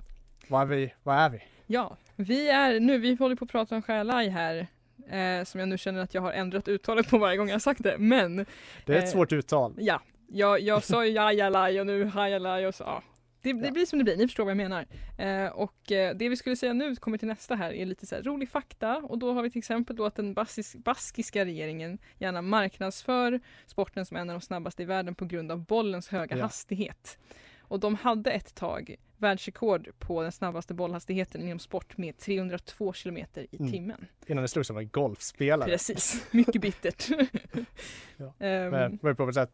vad 0.48 0.62
är 0.62 0.66
vi? 0.66 0.94
Vad 1.02 1.16
är 1.18 1.30
vi? 1.30 1.42
Ja, 1.66 1.96
vi 2.16 2.48
är 2.48 2.80
nu, 2.80 2.98
vi 2.98 3.14
håller 3.14 3.36
på 3.36 3.44
att 3.44 3.50
prata 3.50 3.74
om 3.76 3.82
Shalai 3.82 4.28
här. 4.28 4.66
Eh, 5.10 5.44
som 5.44 5.60
jag 5.60 5.68
nu 5.68 5.78
känner 5.78 6.00
att 6.00 6.14
jag 6.14 6.22
har 6.22 6.32
ändrat 6.32 6.68
uttalet 6.68 7.10
på 7.10 7.18
varje 7.18 7.36
gång 7.36 7.48
jag 7.48 7.62
sagt 7.62 7.82
det. 7.82 7.98
Men 7.98 8.36
Det 8.86 8.94
är 8.94 8.98
ett 8.98 9.04
Eh, 9.04 9.10
svårt 9.10 9.32
uttal. 9.32 9.74
ja, 9.78 10.00
jag, 10.28 10.60
jag 10.60 10.84
sa 10.84 11.06
ju 11.06 11.12
jajalaj 11.12 11.80
och 11.80 11.86
nu 11.86 12.04
hajalaj 12.04 12.66
och 12.66 12.74
så. 12.74 12.84
Ja. 12.84 13.02
Det, 13.42 13.52
det 13.52 13.72
blir 13.72 13.86
som 13.86 13.98
det 13.98 14.04
blir, 14.04 14.16
ni 14.16 14.26
förstår 14.26 14.44
vad 14.44 14.50
jag 14.50 14.56
menar. 14.56 14.86
Eh, 15.18 15.46
och 15.52 15.92
eh, 15.92 16.16
det 16.16 16.28
vi 16.28 16.36
skulle 16.36 16.56
säga 16.56 16.72
nu 16.72 16.96
kommer 16.96 17.18
till 17.18 17.28
nästa 17.28 17.54
här 17.54 17.72
är 17.72 17.86
lite 17.86 18.06
så 18.06 18.14
här 18.14 18.22
rolig 18.22 18.48
fakta 18.48 18.96
och 18.96 19.18
då 19.18 19.32
har 19.32 19.42
vi 19.42 19.50
till 19.50 19.58
exempel 19.58 19.96
då 19.96 20.04
att 20.04 20.14
den 20.16 20.34
basis, 20.34 20.76
baskiska 20.76 21.44
regeringen 21.44 21.98
gärna 22.18 22.42
marknadsför 22.42 23.40
sporten 23.66 24.06
som 24.06 24.16
en 24.16 24.30
av 24.30 24.34
de 24.34 24.40
snabbaste 24.40 24.82
i 24.82 24.86
världen 24.86 25.14
på 25.14 25.24
grund 25.24 25.52
av 25.52 25.64
bollens 25.64 26.08
höga 26.08 26.36
Ja. 26.36 26.42
hastighet. 26.42 27.18
Och 27.60 27.80
de 27.80 27.94
hade 27.94 28.30
ett 28.32 28.54
tag 28.54 28.96
världsrekord 29.18 29.88
på 29.98 30.22
den 30.22 30.32
snabbaste 30.32 30.74
bollhastigheten 30.74 31.42
inom 31.42 31.58
sport 31.58 31.96
med 31.96 32.16
302 32.18 32.92
kilometer 32.92 33.46
i 33.50 33.56
Mm. 33.56 33.72
timmen. 33.72 34.06
Innan 34.26 34.42
det 34.42 34.48
slogs 34.48 34.70
av 34.70 34.78
en 34.78 34.88
golfspelare. 34.88 35.70
Precis, 35.70 36.26
mycket 36.30 36.60
bittert. 36.62 37.08
Ja. 38.16 38.34
Ehm, 38.46 38.70
Men 38.70 38.98
jag 39.02 39.16
på 39.16 39.22
att 39.28 39.36
jag 39.36 39.48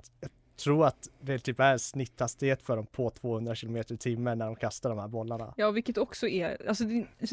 tror 0.59 0.87
att 0.87 1.09
det 1.21 1.39
typ 1.39 1.61
är 1.61 1.79
snitthastighet 1.79 2.63
för 2.63 2.77
dem 2.77 2.87
på 2.87 3.11
200 3.11 3.55
km 3.55 3.77
i 3.77 3.83
timmen 3.97 4.39
när 4.39 4.47
de 4.47 4.57
kastar 4.57 4.91
de 4.91 4.99
här 4.99 5.09
bollarna. 5.09 5.55
Ja, 5.57 5.71
vilket 5.71 5.99
också 5.99 6.29
är, 6.29 6.69
alltså 6.69 6.85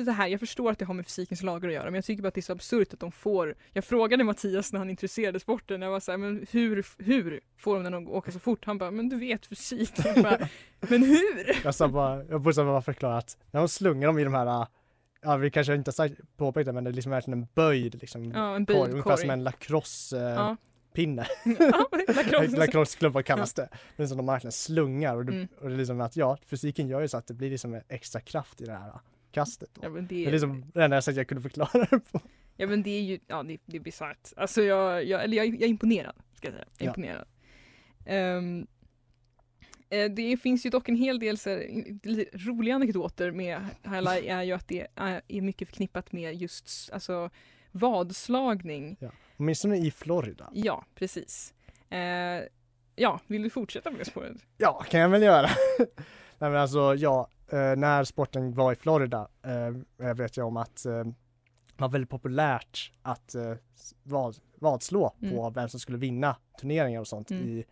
det, 0.03 0.11
här, 0.11 0.27
jag 0.27 0.39
förstår 0.39 0.71
att 0.71 0.79
det 0.79 0.85
har 0.85 0.93
med 0.93 1.05
fysikens 1.05 1.43
lagar 1.43 1.67
att 1.69 1.73
göra, 1.75 1.85
men 1.85 1.95
jag 1.95 2.05
tycker 2.05 2.23
bara 2.23 2.27
att 2.27 2.33
det 2.33 2.39
är 2.39 2.41
så 2.41 2.53
absurt 2.53 2.93
att 2.93 2.99
de 2.99 3.11
får, 3.11 3.55
jag 3.73 3.85
frågade 3.85 4.23
Mattias 4.23 4.73
när 4.73 4.79
han 4.79 4.89
intresserade 4.89 5.39
sporten, 5.39 5.81
jag 5.81 5.91
var 5.91 5.99
så 5.99 6.11
här, 6.11 6.17
men 6.17 6.45
hur, 6.51 6.85
hur 7.03 7.39
får 7.57 7.75
de 7.75 7.83
den 7.83 7.93
att 7.93 8.09
åka 8.09 8.31
så 8.31 8.39
fort? 8.39 8.65
Han 8.65 8.77
bara, 8.77 8.91
men 8.91 9.09
du 9.09 9.17
vet 9.17 9.45
fysik. 9.45 9.91
Jag 10.05 10.23
bara, 10.23 10.37
men 10.79 11.03
hur? 11.03 11.63
Jag 11.63 11.75
sa 11.75 11.87
bara, 11.87 12.23
jag 12.23 12.41
borde 12.41 12.63
bara 12.63 12.81
förklara 12.81 13.17
att 13.17 13.37
när 13.51 13.59
de 13.59 13.67
slungar 13.69 14.07
dem 14.07 14.19
i 14.19 14.23
de 14.23 14.33
här, 14.33 14.67
ja 15.21 15.37
vi 15.37 15.51
kanske 15.51 15.75
inte 15.75 15.89
har 15.89 15.93
sagt 15.93 16.15
påpekat 16.37 16.65
det 16.65 16.73
men 16.73 16.83
det 16.83 16.89
är 16.89 16.93
liksom 16.93 17.11
verkligen 17.11 17.39
en 17.39 17.47
böjd 17.55 18.01
liksom 18.01 18.31
Ja, 18.31 18.55
en 18.55 18.65
korg, 18.65 18.77
böjd 18.77 18.89
ungefär 18.91 19.09
korg. 19.11 19.21
som 19.21 19.29
en 19.29 19.43
lacrosse 19.43 20.17
eh, 20.19 20.23
Ja. 20.23 20.57
Pinne. 20.95 21.27
Ja, 21.59 21.89
lacrosse. 22.07 22.57
Lacrosseklubba 22.57 23.23
kallas 23.23 23.53
det. 23.53 23.69
Men 23.95 24.07
som 24.09 24.17
de 24.17 24.25
verkligen 24.25 24.51
slungar 24.51 25.15
och 25.15 25.25
det, 25.25 25.31
Mm. 25.33 25.47
och 25.61 25.69
det 25.69 25.75
är 25.75 25.77
liksom 25.77 26.01
att 26.01 26.15
ja, 26.15 26.37
fysiken 26.45 26.87
gör 26.87 27.01
ju 27.01 27.07
så 27.07 27.17
att 27.17 27.27
det 27.27 27.33
blir 27.33 27.49
liksom 27.49 27.73
en 27.73 27.81
extra 27.89 28.21
kraft 28.21 28.61
i 28.61 28.65
det 28.65 28.71
här 28.73 28.91
kastet. 29.31 29.69
Då. 29.73 29.81
Ja, 29.83 29.89
men 29.89 30.07
Det 30.07 30.25
är 30.25 30.31
liksom 30.31 30.65
det 30.73 30.83
enda 30.83 31.01
sättet 31.01 31.17
jag 31.17 31.27
kunde 31.27 31.41
förklara 31.41 31.87
det 31.91 31.99
på. 32.11 32.21
ja 32.57 32.67
men 32.67 32.83
det 32.83 32.89
är 32.89 33.01
ju, 33.01 33.19
ja 33.27 33.43
det, 33.43 33.57
det 33.65 33.77
är 33.77 33.81
bisarrt. 33.81 34.33
Alltså 34.37 34.61
jag, 34.61 35.03
jag, 35.05 35.23
eller 35.23 35.37
jag, 35.37 35.45
jag 35.47 35.61
är 35.61 35.67
imponerad, 35.67 36.15
ska 36.33 36.47
jag 36.47 36.53
säga. 36.53 36.65
Jag 36.77 36.81
är 36.81 36.85
Ja. 36.85 36.89
imponerad. 36.91 38.67
Eh, 39.89 40.11
det 40.11 40.37
finns 40.37 40.65
ju 40.65 40.69
dock 40.69 40.89
en 40.89 40.95
hel 40.95 41.19
del 41.19 41.37
så 41.37 41.49
här, 41.49 41.59
roliga 42.47 42.75
anekdoter 42.75 43.31
med 43.31 43.59
highlight 43.83 44.25
är 44.25 44.43
ju 44.43 44.51
att 44.51 44.67
det 44.67 44.87
är, 44.95 45.21
är 45.27 45.41
mycket 45.41 45.67
förknippat 45.67 46.11
med 46.11 46.35
just 46.35 46.89
alltså 46.93 47.29
vadslagning. 47.75 48.97
Åtminstone 49.37 49.77
i 49.77 49.91
Florida. 49.91 50.49
Ja, 50.53 50.85
precis. 50.95 51.53
Eh, 51.89 51.99
ja, 52.95 53.19
vill 53.27 53.43
du 53.43 53.49
fortsätta 53.49 53.91
med 53.91 53.99
det 53.99 54.05
spåret? 54.05 54.37
Ja, 54.57 54.85
kan 54.89 54.99
jag 54.99 55.09
väl 55.09 55.21
göra. 55.23 55.47
Nej 56.39 56.49
men 56.51 56.55
alltså 56.55 56.95
ja, 56.95 57.27
eh, 57.51 57.75
när 57.75 58.03
sporten 58.03 58.53
var 58.53 58.71
i 58.71 58.75
Florida 58.75 59.27
eh, 59.45 60.05
jag 60.07 60.15
vet 60.15 60.37
jag 60.37 60.47
om 60.47 60.57
att 60.57 60.85
eh, 60.85 60.91
det 60.93 61.81
var 61.81 61.89
väldigt 61.89 62.09
populärt 62.09 62.91
att 63.01 63.35
eh, 63.35 63.53
vad, 64.03 64.35
vadslå 64.55 65.09
på 65.19 65.25
Mm. 65.25 65.53
vem 65.53 65.69
som 65.69 65.79
skulle 65.79 65.97
vinna 65.97 66.35
turneringar 66.61 66.99
och 66.99 67.07
sånt 67.07 67.31
Mm. 67.31 67.43
i 67.43 67.65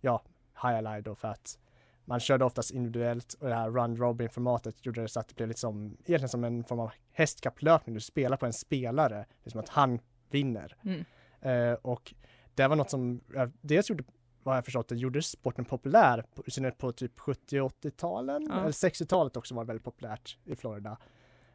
ja, 0.00 0.22
High 0.62 0.76
Ally 0.78 1.00
då 1.00 1.14
för 1.14 1.28
att 1.28 1.58
man 2.04 2.20
körde 2.20 2.44
oftast 2.44 2.70
individuellt 2.70 3.34
och 3.34 3.48
det 3.48 3.54
här 3.54 3.70
run 3.70 3.96
robin 3.96 4.28
formatet 4.28 4.86
gjorde 4.86 5.02
det 5.02 5.08
så 5.08 5.20
att 5.20 5.28
det 5.28 5.34
blev 5.34 5.48
lite 5.48 5.60
som, 5.60 5.86
egentligen 5.86 6.28
som 6.28 6.44
en 6.44 6.64
form 6.64 6.80
av 6.80 6.90
hästkapplöpning. 7.16 7.94
Du 7.94 8.00
spelar 8.00 8.36
på 8.36 8.46
en 8.46 8.52
spelare, 8.52 9.14
det 9.42 9.48
är 9.48 9.50
som 9.50 9.60
att 9.60 9.68
han 9.68 9.98
vinner. 10.30 10.76
Mm. 10.84 11.04
Eh, 11.40 11.74
och 11.74 12.14
det 12.54 12.68
var 12.68 12.76
något 12.76 12.90
som 12.90 13.20
eh, 13.36 13.48
dels 13.60 13.90
gjorde, 13.90 14.04
vad 14.42 14.56
jag 14.56 14.64
förstått 14.64 14.88
det, 14.88 14.96
gjorde 14.96 15.22
sporten 15.22 15.64
populär, 15.64 16.24
i 16.46 16.50
synnerhet 16.50 16.78
på 16.78 16.92
typ 16.92 17.20
70 17.20 17.60
och 17.60 17.72
80-talen, 17.72 18.46
Ja. 18.50 18.60
eller 18.60 18.70
60-talet 18.70 19.36
också 19.36 19.54
var 19.54 19.64
väldigt 19.64 19.84
populärt 19.84 20.38
i 20.44 20.56
Florida. 20.56 20.98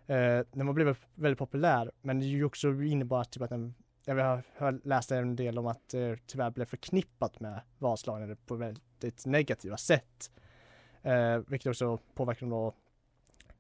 Eh, 0.08 0.39
den 0.51 0.68
var 0.68 0.74
blivit 0.74 0.98
väldigt 1.15 1.39
populär, 1.39 1.91
men 2.01 2.20
det 2.20 2.25
ju 2.25 2.44
också 2.46 2.68
innebar 2.68 3.24
typ 3.24 3.44
att 3.44 3.50
den, 3.50 3.74
jag 4.06 4.15
har, 4.15 4.44
har 4.58 4.80
läst 4.84 5.12
en 5.12 5.36
del 5.36 5.58
om 5.58 5.68
att 5.68 5.89
det 5.89 6.20
tyvärr 6.27 6.50
blev 6.50 6.65
förknippat 6.65 7.39
med 7.39 7.62
vadslagande 7.77 8.36
på 8.36 8.56
väldigt 8.56 9.25
negativa 9.25 9.77
sätt. 9.77 10.32
Eh, 11.01 11.38
vilket 11.48 11.70
också 11.70 11.98
påverkar 12.13 12.48
då 12.48 12.74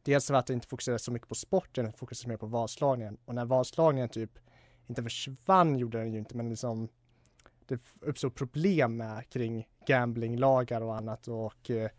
Dels 0.03 0.27
för 0.27 0.33
att 0.33 0.47
det 0.47 0.53
inte 0.53 0.67
fokuserades 0.67 1.03
så 1.03 1.11
mycket 1.11 1.27
på 1.27 1.35
sporten, 1.35 1.85
det 1.85 1.91
fokuserades 1.91 2.27
mer 2.27 2.37
på 2.37 2.45
vadslagningen. 2.45 3.17
Och 3.25 3.35
när 3.35 3.45
vadslagningen 3.45 4.09
typ 4.09 4.39
inte 4.87 5.03
försvann 5.03 5.77
gjorde 5.77 5.97
den 5.97 6.11
ju 6.11 6.19
inte, 6.19 6.37
men 6.37 6.49
liksom 6.49 6.89
det 7.65 7.81
uppstod 8.01 8.35
problem 8.35 8.97
med 8.97 9.29
kring 9.29 9.67
gamblinglagar 9.85 10.81
och 10.81 10.95
annat 10.95 11.27
och 11.27 11.69
eh, 11.69 11.89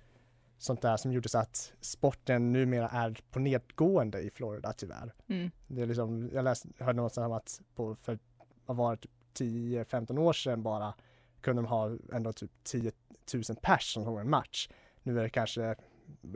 sånt 0.59 0.83
där 0.83 0.97
som 0.97 1.13
gjorde 1.13 1.29
så 1.29 1.39
att 1.39 1.73
sporten 1.81 2.53
numera 2.53 2.89
är 2.89 3.19
på 3.31 3.39
nedgående 3.39 4.21
i 4.21 4.31
Florida 4.31 4.73
tyvärr. 4.73 5.15
Mm. 5.27 5.51
Det 5.67 5.83
är 5.83 5.87
liksom, 5.87 6.31
jag 6.33 6.45
läste, 6.45 6.69
hörde 6.79 6.97
någonstans 6.97 7.27
om 7.27 7.33
att 7.33 7.61
på, 7.75 7.95
för 7.95 8.19
vad 8.67 8.77
var 8.77 8.97
det, 8.97 9.01
typ 9.01 9.11
10-15 9.35 10.19
år 10.19 10.33
sedan 10.33 10.63
bara 10.63 10.95
kunde 11.41 11.63
de 11.63 11.69
ha 11.69 11.97
ändå 12.13 12.33
typ 12.33 12.51
10 12.65 12.93
000 13.35 13.43
pers 13.63 13.93
som 13.95 14.05
såg 14.05 14.21
en 14.21 14.31
match. 14.31 14.69
Nu 15.03 15.19
är 15.19 15.23
det 15.23 15.31
kanske 15.31 15.77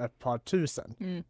ett 0.01 0.19
par 0.19 0.39
tusen. 0.39 0.95
Mm. 1.01 1.25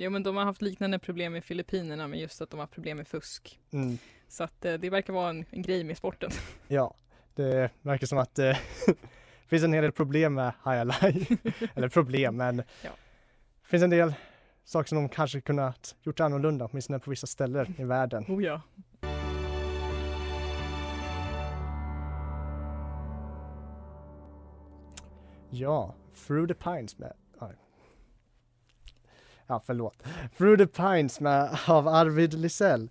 Jo 0.00 0.10
men 0.10 0.22
de 0.22 0.36
har 0.36 0.44
haft 0.44 0.62
liknande 0.62 0.98
problem 0.98 1.36
i 1.36 1.40
Filippinerna 1.40 2.08
med 2.08 2.20
just 2.20 2.40
att 2.42 2.50
de 2.50 2.60
har 2.60 2.66
problem 2.66 2.96
med 2.96 3.08
fusk. 3.08 3.60
Mm. 3.72 3.98
Så 4.28 4.44
att 4.44 4.64
eh, 4.64 4.74
det 4.74 4.90
verkar 4.90 5.12
vara 5.12 5.30
en, 5.30 5.44
en 5.50 5.62
grej 5.62 5.84
med 5.84 5.96
sporten. 5.96 6.30
Ja, 6.68 6.94
det 7.34 7.70
verkar 7.82 8.06
som 8.06 8.18
att 8.18 8.34
det 8.34 8.58
finns 9.48 9.62
en 9.64 9.72
hel 9.72 9.82
del 9.82 9.92
problem 9.92 10.34
med 10.34 10.52
Ally. 10.62 10.92
Eller 11.74 11.88
problem, 11.88 12.36
men 12.36 12.56
Ja. 12.56 12.90
det 13.62 13.68
finns 13.68 13.82
en 13.82 13.90
del 13.90 14.14
saker 14.64 14.88
som 14.88 14.98
de 14.98 15.08
kanske 15.08 15.40
kunnat 15.40 15.96
gjort 16.02 16.20
annorlunda, 16.20 16.64
åtminstone 16.64 16.98
på 16.98 17.10
vissa 17.10 17.26
ställen 17.26 17.74
i 17.78 17.84
världen. 17.84 18.24
Oh 18.28 18.44
ja. 18.44 18.60
Ja, 25.50 25.94
Through 26.26 26.48
the 26.48 26.54
Pines 26.54 26.98
med... 26.98 27.12
Ja, 29.48 29.62
förlåt. 29.66 30.02
Through 30.38 30.58
the 30.58 30.66
Pines 30.66 31.20
med, 31.20 31.58
av 31.66 31.88
Arvid 31.88 32.34
Lisell. 32.34 32.90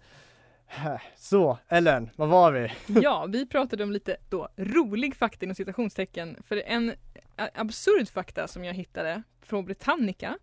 Så, 1.16 1.58
Ellen, 1.68 2.10
vad 2.16 2.30
var 2.30 2.52
vi? 2.52 2.72
Ja, 3.02 3.26
vi 3.26 3.46
pratade 3.48 3.84
om 3.84 3.92
lite 3.92 4.18
då 4.30 4.48
rolig 4.56 5.16
fakta 5.16 5.46
inom 5.46 5.56
citationstecken. 5.56 6.38
För 6.48 6.64
en 6.66 6.94
absurd 7.36 8.10
fakta 8.10 8.48
som 8.48 8.66
jag 8.66 8.74
hittade 8.74 9.24
från 9.42 9.66
Britannica, 9.66 10.38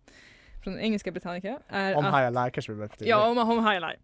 från 0.63 0.79
engelska 0.79 1.11
Britannica, 1.11 1.59
är 1.67 1.95
Om 1.95 2.05
att... 2.05 2.35
High 2.35 2.49
kanske 2.49 2.71
vi 2.71 2.75
behöver. 2.75 2.95
Ja, 2.99 3.27
om, 3.27 3.37
om 3.37 3.67
highlight. 3.67 3.99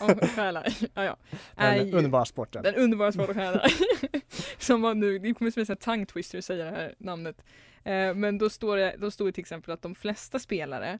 Om 0.00 0.08
highlight. 0.36 0.90
Ja, 0.94 1.04
ja. 1.04 1.16
Den 1.56 1.66
Är- 1.66 1.94
underbara 1.94 2.24
sporten. 2.24 2.62
Den 2.62 2.74
underbara 2.74 3.12
sporten 3.12 3.38
highlight. 3.38 3.72
som 4.58 4.82
var 4.82 4.94
nu, 4.94 5.18
det 5.18 5.34
kommer 5.34 5.50
som 5.50 5.64
en 5.68 5.76
tongue 5.76 6.06
twister 6.06 6.38
att 6.38 6.44
säga 6.44 6.64
det 6.64 6.70
här 6.70 6.94
namnet. 6.98 7.44
Eh, 7.84 8.14
men 8.14 8.38
då 8.38 8.50
står, 8.50 8.76
det, 8.76 8.96
då 8.98 9.10
står 9.10 9.26
det 9.26 9.32
till 9.32 9.42
exempel 9.42 9.72
att 9.72 9.82
de 9.82 9.94
flesta 9.94 10.38
spelare 10.38 10.98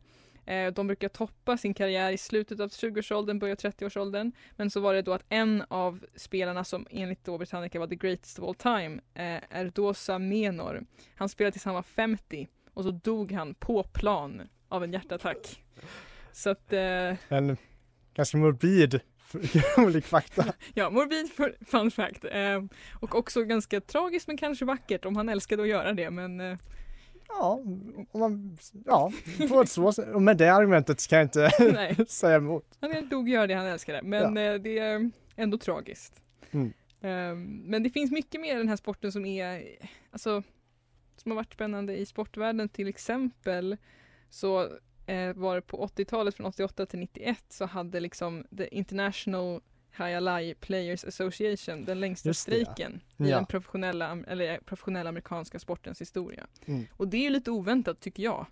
de 0.74 0.86
brukar 0.86 1.08
toppa 1.08 1.56
sin 1.56 1.74
karriär 1.74 2.12
i 2.12 2.18
slutet 2.18 2.60
av 2.60 2.68
20-årsåldern, 2.68 3.38
början 3.38 3.56
30-årsåldern. 3.56 4.32
Men 4.56 4.70
så 4.70 4.80
var 4.80 4.94
det 4.94 5.02
då 5.02 5.12
att 5.12 5.24
en 5.28 5.64
av 5.68 6.04
spelarna 6.16 6.64
som 6.64 6.86
enligt 6.90 7.24
då 7.24 7.38
Britannica 7.38 7.78
var 7.78 7.86
the 7.86 7.96
greatest 7.96 8.38
of 8.38 8.48
all 8.48 8.54
time, 8.54 9.00
eh, 9.14 9.60
Erdosa 9.60 10.18
Menor. 10.18 10.84
Han 11.14 11.28
spelade 11.28 11.52
tills 11.52 11.64
han 11.64 11.74
var 11.74 11.82
50 11.82 12.48
och 12.74 12.84
så 12.84 12.90
dog 12.90 13.32
han 13.32 13.54
på 13.54 13.82
plan 13.82 14.42
av 14.68 14.84
en 14.84 14.92
hjärtattack. 14.92 15.64
Så 16.32 16.50
att 16.50 16.72
eh, 16.72 17.14
En 17.28 17.56
ganska 18.14 18.36
morbid 18.36 19.00
rolig 19.76 20.04
fakta. 20.04 20.44
Ja, 20.74 20.90
morbid 20.90 21.30
fun 21.66 21.90
fact. 21.90 22.24
Eh, 22.24 22.64
och 23.00 23.14
också 23.14 23.44
ganska 23.44 23.80
tragiskt 23.80 24.26
men 24.26 24.36
kanske 24.36 24.64
vackert 24.64 25.04
om 25.04 25.16
han 25.16 25.28
älskade 25.28 25.62
att 25.62 25.68
göra 25.68 25.92
det 25.92 26.10
men 26.10 26.40
eh, 26.40 26.58
Ja, 27.28 27.60
om 28.10 28.20
man, 28.20 28.58
ja, 28.84 29.12
på 29.48 29.60
ett 29.60 29.70
så 29.70 29.92
och 30.14 30.22
med 30.22 30.36
det 30.36 30.48
argumentet 30.48 31.08
kan 31.08 31.18
jag 31.18 31.24
inte 31.24 32.04
säga 32.08 32.36
emot. 32.36 32.78
han 32.80 33.08
dog 33.08 33.28
göra 33.28 33.46
det 33.46 33.54
han 33.54 33.66
älskade. 33.66 34.02
Men 34.02 34.36
eh, 34.36 34.54
det 34.54 34.78
är 34.78 35.10
ändå 35.36 35.58
tragiskt. 35.58 36.22
Mm. 36.50 36.72
Eh, 37.00 37.34
men 37.70 37.82
det 37.82 37.90
finns 37.90 38.10
mycket 38.10 38.40
mer 38.40 38.54
i 38.54 38.58
den 38.58 38.68
här 38.68 38.76
sporten 38.76 39.12
som 39.12 39.26
är, 39.26 39.62
alltså, 40.10 40.42
som 41.16 41.30
har 41.30 41.36
varit 41.36 41.52
spännande 41.52 41.96
i 41.96 42.06
sportvärlden 42.06 42.68
till 42.68 42.88
exempel 42.88 43.76
så 44.30 44.62
eh, 45.06 45.32
var 45.34 45.54
det 45.54 45.62
på 45.62 45.86
80-talet 45.86 46.34
från 46.34 46.46
88 46.46 46.86
till 46.86 46.98
91 46.98 47.44
så 47.48 47.66
hade 47.66 48.00
liksom 48.00 48.46
the 48.56 48.68
International 48.76 49.60
High 49.98 50.54
Players 50.60 51.04
Association 51.04 51.84
den 51.84 52.00
längsta 52.00 52.28
Just 52.28 52.48
ja. 52.48 52.52
strejken 52.54 53.00
i 53.16 53.28
Ja. 53.30 53.36
den 53.36 53.46
professionella, 53.46 54.18
eller 54.26 54.58
professionella 54.58 55.08
amerikanska 55.08 55.58
sportens 55.58 56.00
historia. 56.00 56.46
Mm. 56.66 56.86
Och 56.92 57.08
det 57.08 57.16
är 57.16 57.22
ju 57.22 57.30
lite 57.30 57.50
oväntat 57.50 58.00
tycker 58.00 58.22
jag. 58.22 58.46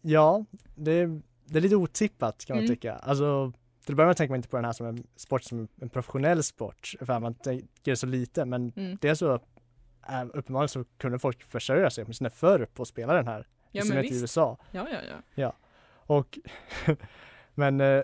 Ja, 0.00 0.44
det 0.74 0.92
är, 0.92 1.20
det 1.44 1.58
är 1.58 1.60
lite 1.60 1.76
otippat 1.76 2.44
kan 2.44 2.56
man 2.56 2.64
Mm. 2.64 2.76
tycka. 2.76 2.94
Alltså, 2.94 3.52
till 3.84 3.92
att 3.92 3.96
börja 3.96 4.06
med 4.06 4.16
tänker 4.16 4.30
man 4.32 4.36
inte 4.36 4.48
på 4.48 4.56
den 4.56 4.64
här 4.64 4.72
som 4.72 4.86
en 4.86 5.06
sport 5.16 5.42
som 5.44 5.68
en 5.80 5.88
professionell 5.88 6.42
sport, 6.42 6.94
för 7.00 7.12
att 7.12 7.22
man 7.22 7.34
tänker 7.34 7.94
så 7.94 8.06
lite, 8.06 8.44
men 8.44 8.72
Mm. 8.76 8.98
det 9.00 9.08
är 9.08 9.14
så 9.14 9.34
äh, 10.08 10.24
uppenbarligen 10.34 10.68
så 10.68 10.84
kunde 10.98 11.18
folk 11.18 11.42
försörja 11.42 11.90
sig, 11.90 12.04
åtminstone 12.04 12.30
förr, 12.30 12.66
på 12.74 12.82
att 12.82 12.88
spela 12.88 13.12
den 13.14 13.26
här, 13.26 13.46
Ja 13.70 13.80
i 13.80 13.84
men 13.84 13.86
synnerhet 13.86 14.06
i 14.10 14.14
visst. 14.14 14.22
USA. 14.22 14.56
Ja, 14.72 14.86
ja, 14.92 14.98
ja. 15.34 15.52
Och 15.90 16.38
men 17.54 17.80
eh, 17.80 18.02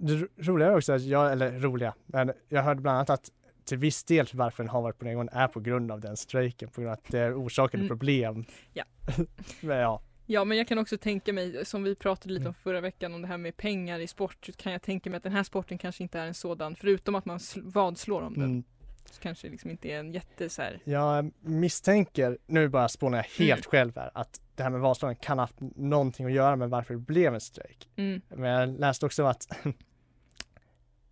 det 0.00 0.14
ro- 0.14 0.28
roliga 0.38 0.68
är 0.68 0.76
också 0.76 0.92
att 0.92 1.02
jag, 1.02 1.32
eller 1.32 1.52
roliga, 1.60 1.94
men 2.06 2.32
jag 2.48 2.62
hörde 2.62 2.80
bland 2.80 2.96
annat 2.96 3.10
att 3.10 3.30
till 3.64 3.78
viss 3.78 4.04
del 4.04 4.26
varför 4.32 4.62
den 4.62 4.70
har 4.70 4.82
varit 4.82 4.98
på 4.98 5.04
nedgång 5.04 5.28
är 5.32 5.48
på 5.48 5.60
grund 5.60 5.92
av 5.92 6.00
den 6.00 6.16
strejken, 6.16 6.68
på 6.68 6.80
grund 6.80 6.92
av 6.92 6.98
att 7.04 7.12
det 7.12 7.32
orsakade 7.32 7.80
Mm. 7.80 7.88
problem. 7.88 8.44
Ja. 8.72 8.84
men 9.60 9.76
ja, 9.78 10.02
Ja 10.26 10.44
men 10.44 10.58
jag 10.58 10.68
kan 10.68 10.78
också 10.78 10.98
tänka 10.98 11.32
mig, 11.32 11.64
som 11.64 11.82
vi 11.82 11.94
pratade 11.94 12.34
lite 12.34 12.40
Mm. 12.42 12.48
om 12.48 12.54
förra 12.54 12.80
veckan 12.80 13.14
om 13.14 13.22
det 13.22 13.28
här 13.28 13.36
med 13.36 13.56
pengar 13.56 13.98
i 13.98 14.06
sport, 14.06 14.36
så 14.46 14.52
kan 14.52 14.72
jag 14.72 14.82
tänka 14.82 15.10
mig 15.10 15.16
att 15.16 15.22
den 15.22 15.32
här 15.32 15.42
sporten 15.42 15.78
kanske 15.78 16.02
inte 16.02 16.18
är 16.18 16.26
en 16.26 16.34
sådan, 16.34 16.76
förutom 16.76 17.14
att 17.14 17.24
man 17.24 17.38
sl- 17.38 17.70
vadslår 17.72 18.22
om 18.22 18.34
den, 18.34 18.44
mm, 18.44 18.64
så 19.04 19.20
kanske 19.22 19.46
det 19.46 19.50
liksom 19.52 19.70
inte 19.70 19.88
är 19.88 19.98
en 20.00 20.12
jätte 20.12 20.48
så 20.48 20.62
här. 20.62 20.80
jag 20.84 21.30
misstänker, 21.40 22.38
nu 22.46 22.68
bara 22.68 22.88
spånar 22.88 23.18
jag 23.18 23.44
helt 23.46 23.60
Mm. 23.66 23.70
själv 23.70 23.92
här, 23.96 24.10
att 24.14 24.40
det 24.54 24.62
här 24.62 24.70
med 24.70 24.80
vadslagning 24.80 25.18
kan 25.22 25.38
ha 25.38 25.42
haft 25.42 25.56
någonting 25.76 26.26
att 26.26 26.32
göra 26.32 26.56
med 26.56 26.70
varför 26.70 26.94
det 26.94 27.00
blev 27.00 27.34
en 27.34 27.40
strejk. 27.40 27.88
Mm, 27.96 28.20
Men 28.28 28.50
jag 28.50 28.80
läste 28.80 29.06
också 29.06 29.24
att 29.24 29.46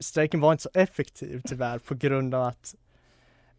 strejken 0.00 0.40
var 0.40 0.52
inte 0.52 0.62
så 0.62 0.70
effektiv 0.74 1.42
tyvärr 1.44 1.78
på 1.78 1.94
grund 1.94 2.34
av 2.34 2.42
att 2.46 2.74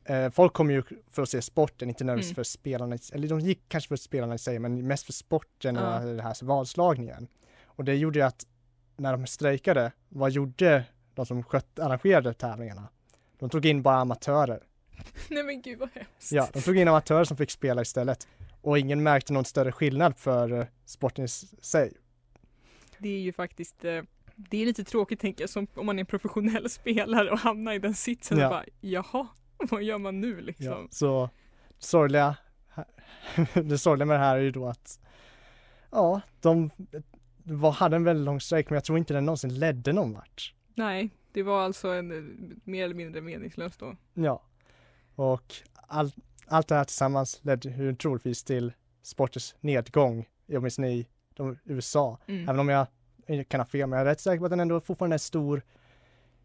eh, 0.03 0.29
folk 0.29 0.53
kom 0.53 0.71
ju 0.71 0.83
för 1.11 1.21
att 1.21 1.29
se 1.29 1.41
sporten, 1.41 1.89
inte 1.89 2.03
nödvändigtvis 2.03 2.29
Mm. 2.31 2.35
för 2.35 2.43
spelarna, 2.43 2.97
eller 3.13 3.27
de 3.27 3.39
gick 3.39 3.61
kanske 3.67 3.87
för 3.87 3.95
spelarna 3.95 4.35
i 4.35 4.37
sig, 4.37 4.59
men 4.59 4.87
mest 4.87 5.05
för 5.05 5.13
sporten 5.13 5.77
och 5.77 5.83
Ja. 5.83 5.99
det 5.99 6.21
här 6.23 6.45
vadslagningen. 6.45 7.27
Och 7.65 7.83
det 7.83 7.95
gjorde 7.95 8.19
ju 8.19 8.25
att 8.25 8.45
när 8.97 9.11
de 9.11 9.27
strejkade, 9.27 9.91
vad 10.09 10.31
gjorde 10.31 10.83
de 11.13 11.25
som 11.25 11.43
skött, 11.43 11.79
arrangerade 11.79 12.33
tävlingarna? 12.33 12.87
De 13.39 13.49
tog 13.49 13.65
in 13.65 13.81
bara 13.81 13.95
amatörer. 13.97 14.63
Nej 15.29 15.43
men 15.43 15.61
gud 15.61 15.79
vad 15.79 15.89
hemskt. 15.93 16.31
Ja, 16.31 16.47
de 16.53 16.61
tog 16.61 16.77
in 16.77 16.87
amatörer 16.87 17.23
som 17.23 17.37
fick 17.37 17.51
spela 17.51 17.81
istället. 17.81 18.27
Och 18.61 18.79
ingen 18.79 19.03
märkte 19.03 19.33
någon 19.33 19.45
större 19.45 19.71
skillnad 19.71 20.17
för 20.17 20.59
eh, 20.59 20.65
sporten 20.85 21.25
i 21.25 21.27
sig. 21.27 21.93
Det 22.97 23.09
är 23.09 23.19
ju 23.19 23.33
faktiskt, 23.33 23.85
eh, 23.85 24.01
det 24.49 24.61
är 24.61 24.65
lite 24.65 24.83
tråkigt 24.83 25.19
tänker 25.19 25.43
jag, 25.43 25.49
som 25.49 25.67
om 25.75 25.85
man 25.85 25.99
är 25.99 25.99
en 25.99 26.05
professionell 26.05 26.69
spelare 26.69 27.31
och 27.31 27.39
hamnar 27.39 27.73
i 27.73 27.79
den 27.79 27.93
sitsen 27.93 28.37
Ja. 28.37 28.45
och 28.45 28.51
bara, 28.51 28.65
jaha, 28.81 29.27
vad 29.57 29.83
gör 29.83 29.97
man 29.97 30.21
nu 30.21 30.41
liksom? 30.41 30.65
Ja, 30.65 30.87
så 30.91 31.29
sorgliga, 31.79 32.37
det 33.53 33.77
sorgliga 33.77 34.05
med 34.05 34.15
det 34.19 34.23
här 34.25 34.35
är 34.37 34.41
ju 34.41 34.51
då 34.51 34.67
att 34.67 34.99
ja, 35.91 36.21
de 36.41 36.69
var, 37.43 37.71
hade 37.71 37.95
en 37.95 38.03
väldigt 38.03 38.25
lång 38.25 38.41
strejk 38.41 38.69
men 38.69 38.75
jag 38.75 38.83
tror 38.83 38.97
inte 38.97 39.13
den 39.13 39.25
någonsin 39.25 39.59
ledde 39.59 39.93
någon 39.93 40.13
vart. 40.13 40.53
Nej, 40.75 41.09
det 41.31 41.43
var 41.43 41.61
alltså 41.61 41.87
en 41.87 42.11
eh, 42.11 42.35
mer 42.63 42.83
eller 42.83 42.95
mindre 42.95 43.21
meningslös 43.21 43.77
då. 43.77 43.95
Ja, 44.13 44.41
och 45.15 45.55
all, 45.87 46.11
allt 46.47 46.67
det 46.67 46.75
här 46.75 46.83
tillsammans 46.83 47.39
ledde 47.43 47.69
ju 47.69 47.95
troligtvis 47.95 48.43
till 48.43 48.73
sportens 49.01 49.55
nedgång, 49.59 50.25
åtminstone 50.47 50.89
i 50.89 51.07
de, 51.33 51.57
USA. 51.63 52.17
Mm. 52.27 52.43
Även 52.43 52.59
om 52.59 52.69
jag, 52.69 52.87
jag 53.37 53.49
kan 53.49 53.59
ha 53.59 53.65
fel, 53.65 53.89
men 53.89 53.99
jag 53.99 54.07
är 54.07 54.11
rätt 54.11 54.19
säker 54.19 54.39
på 54.39 54.45
att 54.45 54.49
den 54.51 54.59
ändå 54.59 54.79
fortfarande 54.79 55.15
är 55.15 55.17
stor 55.17 55.61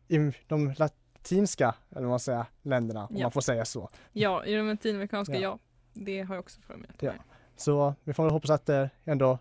i 0.08 0.18
de 0.46 0.74
latinska, 0.78 1.74
eller 1.90 2.00
vad 2.00 2.10
man 2.10 2.20
säger, 2.20 2.44
länderna, 2.62 3.06
om 3.06 3.16
Ja. 3.16 3.22
man 3.24 3.32
får 3.32 3.40
säga 3.40 3.64
så. 3.64 3.88
Ja, 4.12 4.44
i 4.44 4.54
de 4.54 4.68
latinamerikanska, 4.68 5.34
Ja. 5.34 5.40
ja. 5.40 5.58
Det 5.92 6.20
har 6.22 6.34
jag 6.34 6.42
också 6.42 6.60
för 6.60 6.76
mig 6.76 6.90
Ja. 7.00 7.12
Så 7.56 7.94
vi 8.04 8.12
får 8.12 8.22
väl 8.22 8.32
hoppas 8.32 8.50
att 8.50 8.66
det 8.66 8.90
ändå 9.04 9.38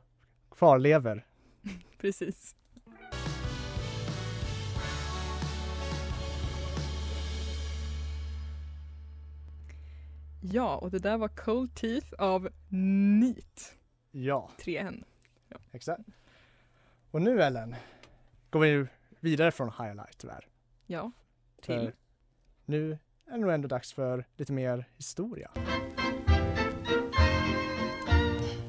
kvarlever. 0.51 1.25
Precis. 1.97 2.55
Ja, 10.41 10.75
och 10.77 10.91
det 10.91 10.99
där 10.99 11.17
var 11.17 11.27
Cold 11.27 11.75
Teeth 11.75 12.13
av 12.17 12.49
NEAT. 12.69 13.73
Ja, 14.11 14.49
3N. 14.59 15.03
exakt. 15.71 16.01
Och 17.13 17.21
nu 17.21 17.43
Ellen, 17.43 17.75
går 18.49 18.59
vi 18.59 18.85
vidare 19.19 19.51
från 19.51 19.69
highlight 19.69 20.17
tyvärr. 20.17 20.47
Ja, 20.87 21.11
För 21.55 21.61
till. 21.61 21.91
Nu 22.65 22.91
är 23.27 23.31
det 23.31 23.37
nog 23.37 23.51
ändå 23.51 23.67
dags 23.67 23.93
för 23.93 24.25
lite 24.37 24.53
mer 24.53 24.89
historia. 24.97 25.51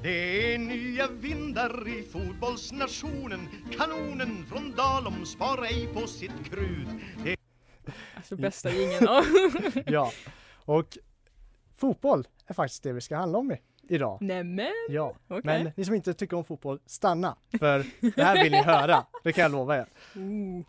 Det 0.03 0.55
är 0.55 0.59
nya 0.59 1.09
vindar 1.09 1.89
i 1.89 2.03
fotbollsnationen 2.03 3.49
Kanonen 3.79 4.47
från 4.47 4.73
Dalom 4.77 5.27
sparar 5.27 5.65
ej 5.65 5.89
på 5.95 6.07
sitt 6.07 6.45
krut 6.45 6.89
Alltså 8.17 8.37
bästa 8.37 8.71
jingeln. 8.71 9.05
Ja. 9.05 9.25
Ja, 9.87 10.13
och 10.65 10.99
fotboll 11.75 12.29
är 12.47 12.55
faktiskt 12.55 12.83
det 12.83 12.93
vi 12.93 13.01
ska 13.01 13.17
handla 13.17 13.39
om 13.39 13.53
i, 13.53 13.61
idag. 13.89 14.19
Nämen, 14.23 14.73
Ja, 14.89 15.15
okej. 15.29 15.41
men 15.45 15.71
ni 15.77 15.85
som 15.85 15.95
inte 15.95 16.15
tycker 16.15 16.37
om 16.37 16.45
fotboll, 16.45 16.81
stanna! 16.87 17.37
För 17.59 17.85
det 18.17 18.23
här 18.23 18.43
vill 18.43 18.53
ni 18.53 18.63
höra, 18.63 19.07
det 19.25 19.33
kan 19.33 19.43
jag 19.43 19.53
lova 19.53 19.77
er. 19.77 19.87
Ooh. 20.17 20.61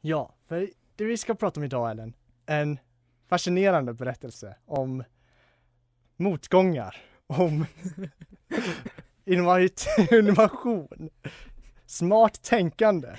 Ja, 0.00 0.34
för 0.48 0.68
det 0.96 1.04
vi 1.04 1.16
ska 1.16 1.34
prata 1.34 1.60
om 1.60 1.64
idag 1.64 1.90
Ellen, 1.90 2.14
en 2.46 2.78
fascinerande 3.28 3.92
berättelse 3.94 4.56
om 4.66 5.04
motgångar, 6.16 6.96
om 7.26 7.66
innovat- 9.24 9.86
innovation, 10.12 11.10
smart 11.86 12.42
tänkande 12.42 13.16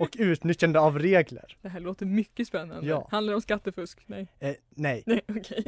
och 0.00 0.16
utnyttjande 0.18 0.80
av 0.80 0.98
regler. 0.98 1.56
Det 1.62 1.68
här 1.68 1.80
låter 1.80 2.06
mycket 2.06 2.48
spännande. 2.48 2.86
Ja. 2.86 3.08
Handlar 3.10 3.30
det 3.30 3.34
om 3.34 3.42
skattefusk? 3.42 4.02
Nej. 4.06 4.28
Eh, 4.38 4.54
nej, 4.70 5.02
Nej, 5.06 5.20
okej. 5.28 5.64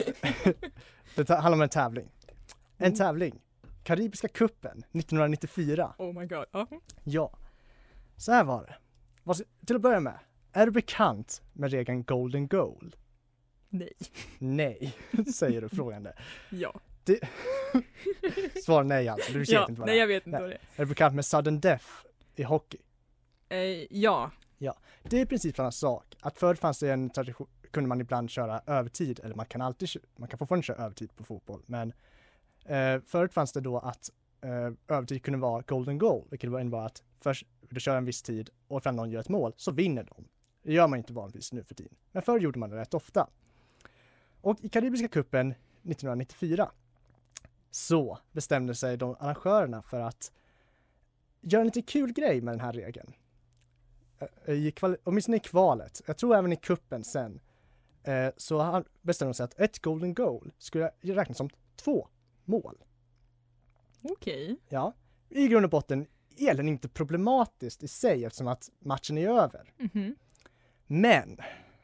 det 1.14 1.28
handlar 1.30 1.52
om 1.52 1.62
en 1.62 1.68
tävling. 1.68 2.08
En 2.78 2.86
Mm. 2.86 2.98
tävling. 2.98 3.40
Karibiska 3.82 4.28
kuppen 4.28 4.84
1994. 4.92 5.94
Oh 5.98 6.12
my 6.20 6.26
god. 6.26 6.44
Ja. 6.52 6.66
Ja, 7.04 7.38
så 8.16 8.32
här 8.32 8.44
var 8.44 8.66
det. 8.66 8.76
Till 9.66 9.76
att 9.76 9.82
börja 9.82 10.00
med, 10.00 10.18
är 10.52 10.66
du 10.66 10.72
bekant 10.72 11.42
med 11.52 11.70
regeln 11.70 12.02
golden 12.04 12.48
goal? 12.48 12.96
Nej. 13.68 13.92
Nej, 14.38 14.94
säger 15.34 15.60
du 15.60 15.68
frågande. 15.68 16.12
Ja. 16.50 16.80
Svar 18.64 18.84
nej 18.84 19.08
alltså, 19.08 19.32
du 19.32 19.38
vet 19.38 19.48
ja. 19.48 19.66
inte 19.68 19.80
vad 19.80 19.86
Nej, 19.88 19.94
det 19.94 19.98
är. 19.98 20.00
jag 20.00 20.06
vet 20.08 20.26
inte 20.26 20.38
Nej. 20.38 20.40
vad 20.42 20.50
det 20.50 20.82
Är 20.82 20.84
du 20.84 20.88
bekant 20.88 21.14
med 21.14 21.24
sudden 21.24 21.60
death 21.60 21.84
i 22.36 22.42
hockey? 22.42 22.78
är. 23.48 23.56
Eh, 23.80 23.86
ja. 23.90 24.30
Det 25.02 25.16
är 25.16 25.20
i 25.22 25.26
princip 25.26 25.56
samma 25.56 25.70
sak. 25.72 26.16
Att 26.20 26.38
förr 26.38 26.54
fanns 26.54 26.78
det 26.78 26.92
en 26.92 27.10
tradition, 27.10 27.46
kunde 27.70 27.88
man 27.88 28.00
ibland 28.00 28.30
köra 28.30 28.60
övertid, 28.66 29.20
eller 29.24 29.34
man 29.34 29.46
kan 29.46 29.60
alltid, 29.60 29.88
man 30.16 30.28
kan 30.28 30.38
fortfarande 30.38 30.62
köra 30.66 30.84
övertid 30.84 31.16
på 31.16 31.24
fotboll, 31.24 31.62
men 31.66 31.92
Eh, 32.68 33.00
förut 33.06 33.34
fanns 33.34 33.52
det 33.52 33.60
då 33.60 33.78
att 33.78 34.10
eh, 34.40 34.96
övertid 34.96 35.22
kunde 35.22 35.38
vara 35.38 35.62
golden 35.62 35.98
goal, 35.98 36.24
vilket 36.30 36.50
innebar 36.50 36.86
att 36.86 37.02
först 37.20 37.46
du 37.68 37.80
kör 37.80 37.96
en 37.96 38.04
viss 38.04 38.22
tid 38.22 38.50
och 38.68 38.80
ifall 38.80 38.94
någon 38.94 39.10
gör 39.10 39.20
ett 39.20 39.28
mål 39.28 39.52
så 39.56 39.72
vinner 39.72 40.04
de. 40.04 40.24
Det 40.62 40.72
gör 40.72 40.88
man 40.88 40.98
inte 40.98 41.12
vanligtvis 41.12 41.52
nu 41.52 41.64
för 41.64 41.74
tiden, 41.74 41.96
men 42.12 42.22
förr 42.22 42.38
gjorde 42.38 42.58
man 42.58 42.70
det 42.70 42.76
rätt 42.76 42.94
ofta. 42.94 43.28
Och 44.40 44.64
i 44.64 44.68
Karibiska 44.68 45.08
kuppen 45.08 45.50
1994 45.50 46.70
så 47.70 48.18
bestämde 48.32 48.74
sig 48.74 48.96
de 48.96 49.16
arrangörerna 49.20 49.82
för 49.82 50.00
att 50.00 50.32
göra 51.40 51.60
en 51.60 51.66
lite 51.66 51.82
kul 51.82 52.12
grej 52.12 52.40
med 52.40 52.54
den 52.54 52.60
här 52.60 52.72
regeln. 52.72 53.12
Eh, 54.18 54.54
I 54.54 54.70
kval, 54.70 54.96
åtminstone 55.04 55.36
i 55.36 55.40
kvalet, 55.40 56.02
jag 56.06 56.16
tror 56.18 56.36
även 56.36 56.52
i 56.52 56.56
kuppen 56.56 57.04
sen, 57.04 57.40
eh, 58.02 58.30
så 58.36 58.84
bestämde 59.02 59.30
de 59.30 59.34
sig 59.34 59.44
att 59.44 59.60
ett 59.60 59.78
golden 59.78 60.14
goal 60.14 60.52
skulle 60.58 60.90
räknas 61.00 61.38
som 61.38 61.50
två 61.76 62.08
mål. 62.48 62.76
Okej. 64.02 64.56
Ja, 64.68 64.92
i 65.28 65.48
grund 65.48 65.64
och 65.64 65.70
botten 65.70 66.06
är 66.36 66.54
den 66.54 66.68
inte 66.68 66.88
problematiskt 66.88 67.82
i 67.82 67.88
sig 67.88 68.24
eftersom 68.24 68.46
att 68.48 68.70
matchen 68.78 69.18
är 69.18 69.28
över. 69.28 69.72
Mhm. 69.78 70.16
Men 70.86 71.36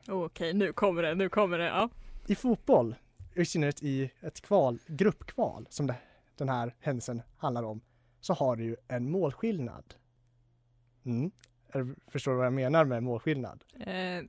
Okej, 0.09 0.55
nu 0.55 0.73
kommer 0.73 1.03
det, 1.03 1.15
nu 1.15 1.29
kommer 1.29 1.59
det. 1.59 1.65
Ja. 1.67 1.91
i 2.27 2.35
fotboll, 2.35 2.95
i 3.35 3.45
synnerhet 3.45 3.83
i 3.83 4.11
ett 4.21 4.41
kval, 4.41 4.79
gruppkval 4.87 5.67
som 5.71 5.87
det, 5.87 5.97
den 6.37 6.49
här 6.49 6.75
händelsen 6.81 7.23
handlar 7.37 7.63
om, 7.63 7.81
så 8.21 8.33
har 8.35 8.57
du 8.57 8.65
ju 8.65 8.77
en 8.89 9.11
målskillnad. 9.11 9.95
Mm. 11.05 11.31
Förstår 12.07 12.33
du 12.33 12.37
vad 12.37 12.47
jag 12.47 12.53
menar 12.53 12.85
med 12.85 13.03
målskillnad? 13.03 13.65
Eh, 13.81 14.23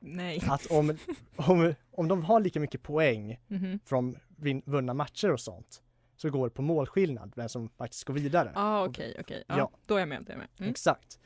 nej. 0.00 0.42
Att 0.48 0.66
om, 0.70 0.96
om, 1.36 1.74
om 1.90 2.08
de 2.08 2.22
har 2.24 2.40
lika 2.40 2.60
mycket 2.60 2.82
poäng 2.82 3.40
Mhm. 3.48 3.78
från 3.84 4.10
vin, 4.12 4.20
vunna 4.64 4.94
matcher 4.94 5.32
och 5.32 5.40
sånt, 5.40 5.82
så 6.16 6.30
går 6.30 6.48
det 6.48 6.54
på 6.54 6.62
målskillnad, 6.62 7.32
vem 7.36 7.48
som 7.48 7.68
faktiskt 7.68 8.04
går 8.04 8.14
vidare. 8.14 8.52
Ah, 8.54 8.84
okej, 8.84 9.16
okej. 9.20 9.44
Ja, 9.48 9.58
Ja. 9.58 9.70
Då 9.86 9.94
är 9.94 9.98
jag 9.98 10.08
med. 10.08 10.24
Då 10.24 10.32
är 10.32 10.36
jag 10.36 10.38
med. 10.38 10.48
Mm. 10.58 10.70
Exakt. 10.70 11.20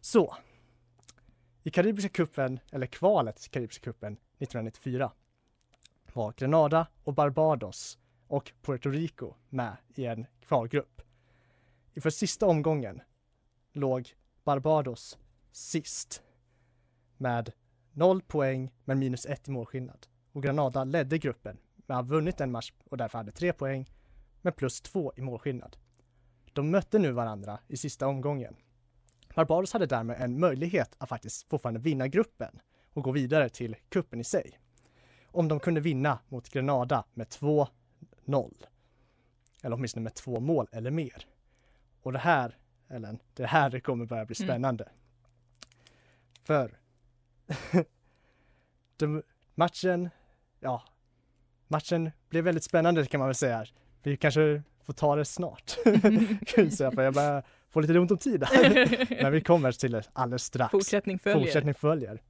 Så. 0.00 0.36
I 1.62 1.70
Karibiska 1.70 2.08
kuppen, 2.08 2.60
eller 2.72 2.86
kvalet 2.86 3.36
till 3.36 3.50
Karibiska 3.50 3.84
kuppen 3.84 4.12
1994 4.12 5.12
var 6.12 6.32
Grenada 6.36 6.86
och 7.04 7.14
Barbados 7.14 7.98
och 8.26 8.52
Puerto 8.62 8.90
Rico 8.90 9.34
med 9.48 9.76
i 9.94 10.04
en 10.06 10.26
kvalgrupp. 10.40 11.02
Inför 11.94 12.10
sista 12.10 12.46
omgången 12.46 13.02
låg 13.72 14.14
Barbados 14.44 15.18
sist 15.52 16.22
med 17.16 17.52
noll 17.92 18.22
poäng 18.22 18.72
men 18.84 18.98
minus 18.98 19.26
ett 19.26 19.48
i 19.48 19.50
målskillnad. 19.50 20.06
Och 20.32 20.42
Granada 20.42 20.84
ledde 20.84 21.18
gruppen 21.18 21.58
men 21.86 21.96
har 21.96 22.04
vunnit 22.04 22.40
en 22.40 22.50
match 22.52 22.72
och 22.90 22.96
därför 22.96 23.18
hade 23.18 23.32
tre 23.32 23.52
poäng 23.52 23.86
men 24.42 24.52
plus 24.52 24.80
två 24.80 25.12
i 25.16 25.20
målskillnad. 25.20 25.76
De 26.52 26.70
mötte 26.70 26.98
nu 26.98 27.12
varandra 27.12 27.58
i 27.68 27.76
sista 27.76 28.06
omgången. 28.06 28.56
Barbados 29.34 29.72
hade 29.72 29.86
därmed 29.86 30.16
en 30.20 30.40
möjlighet 30.40 30.94
att 30.98 31.08
faktiskt 31.08 31.48
fortfarande 31.48 31.80
vinna 31.80 32.08
gruppen 32.08 32.60
och 32.92 33.02
gå 33.02 33.10
vidare 33.10 33.48
till 33.48 33.76
kuppen 33.88 34.20
i 34.20 34.24
sig. 34.24 34.58
Om 35.26 35.48
de 35.48 35.60
kunde 35.60 35.80
vinna 35.80 36.18
mot 36.28 36.48
Grenada 36.48 37.04
med 37.14 37.26
2-0. 37.26 37.68
Eller 39.62 39.76
åtminstone 39.76 40.04
med 40.04 40.14
två 40.14 40.40
mål 40.40 40.68
eller 40.72 40.90
mer. 40.90 41.26
Och 42.02 42.12
det 42.12 42.18
här, 42.18 42.58
Ellen, 42.88 43.18
det 43.34 43.46
här 43.46 43.80
kommer 43.80 44.06
börja 44.06 44.24
bli 44.24 44.36
Mm. 44.38 44.48
spännande. 44.48 44.88
För 46.42 46.78
de, 48.96 49.22
matchen, 49.54 50.10
ja, 50.60 50.82
matchen 51.74 52.10
blev 52.30 52.44
väldigt 52.44 52.64
spännande 52.64 53.06
kan 53.06 53.18
man 53.18 53.28
väl 53.28 53.34
säga. 53.34 53.66
Vi 54.02 54.16
kanske 54.16 54.62
får 54.86 54.92
ta 54.92 55.16
det 55.16 55.24
snart. 55.24 55.76
jag 56.56 56.72
säga, 56.72 56.90
för 56.90 57.02
jag 57.02 57.14
börjar 57.14 57.42
få 57.70 57.80
lite 57.80 57.98
ont 57.98 58.10
om 58.10 58.18
tid 58.18 58.44
här. 58.44 59.22
Men 59.22 59.32
vi 59.32 59.40
kommer 59.40 59.72
till 59.72 59.92
det 59.92 60.02
alldeles 60.12 60.44
strax. 60.44 60.70
Fortsättning 60.70 61.18
följer. 61.18 61.40
Fortsättning 61.40 61.74
följer. 61.74 62.20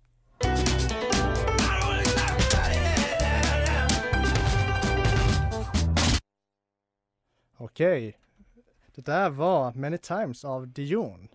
Okej. 7.57 8.19
Det 8.95 9.05
där 9.05 9.31
var 9.31 9.73
Many 9.73 9.99
Times 9.99 10.45
av 10.45 10.69
Dion. 10.69 11.29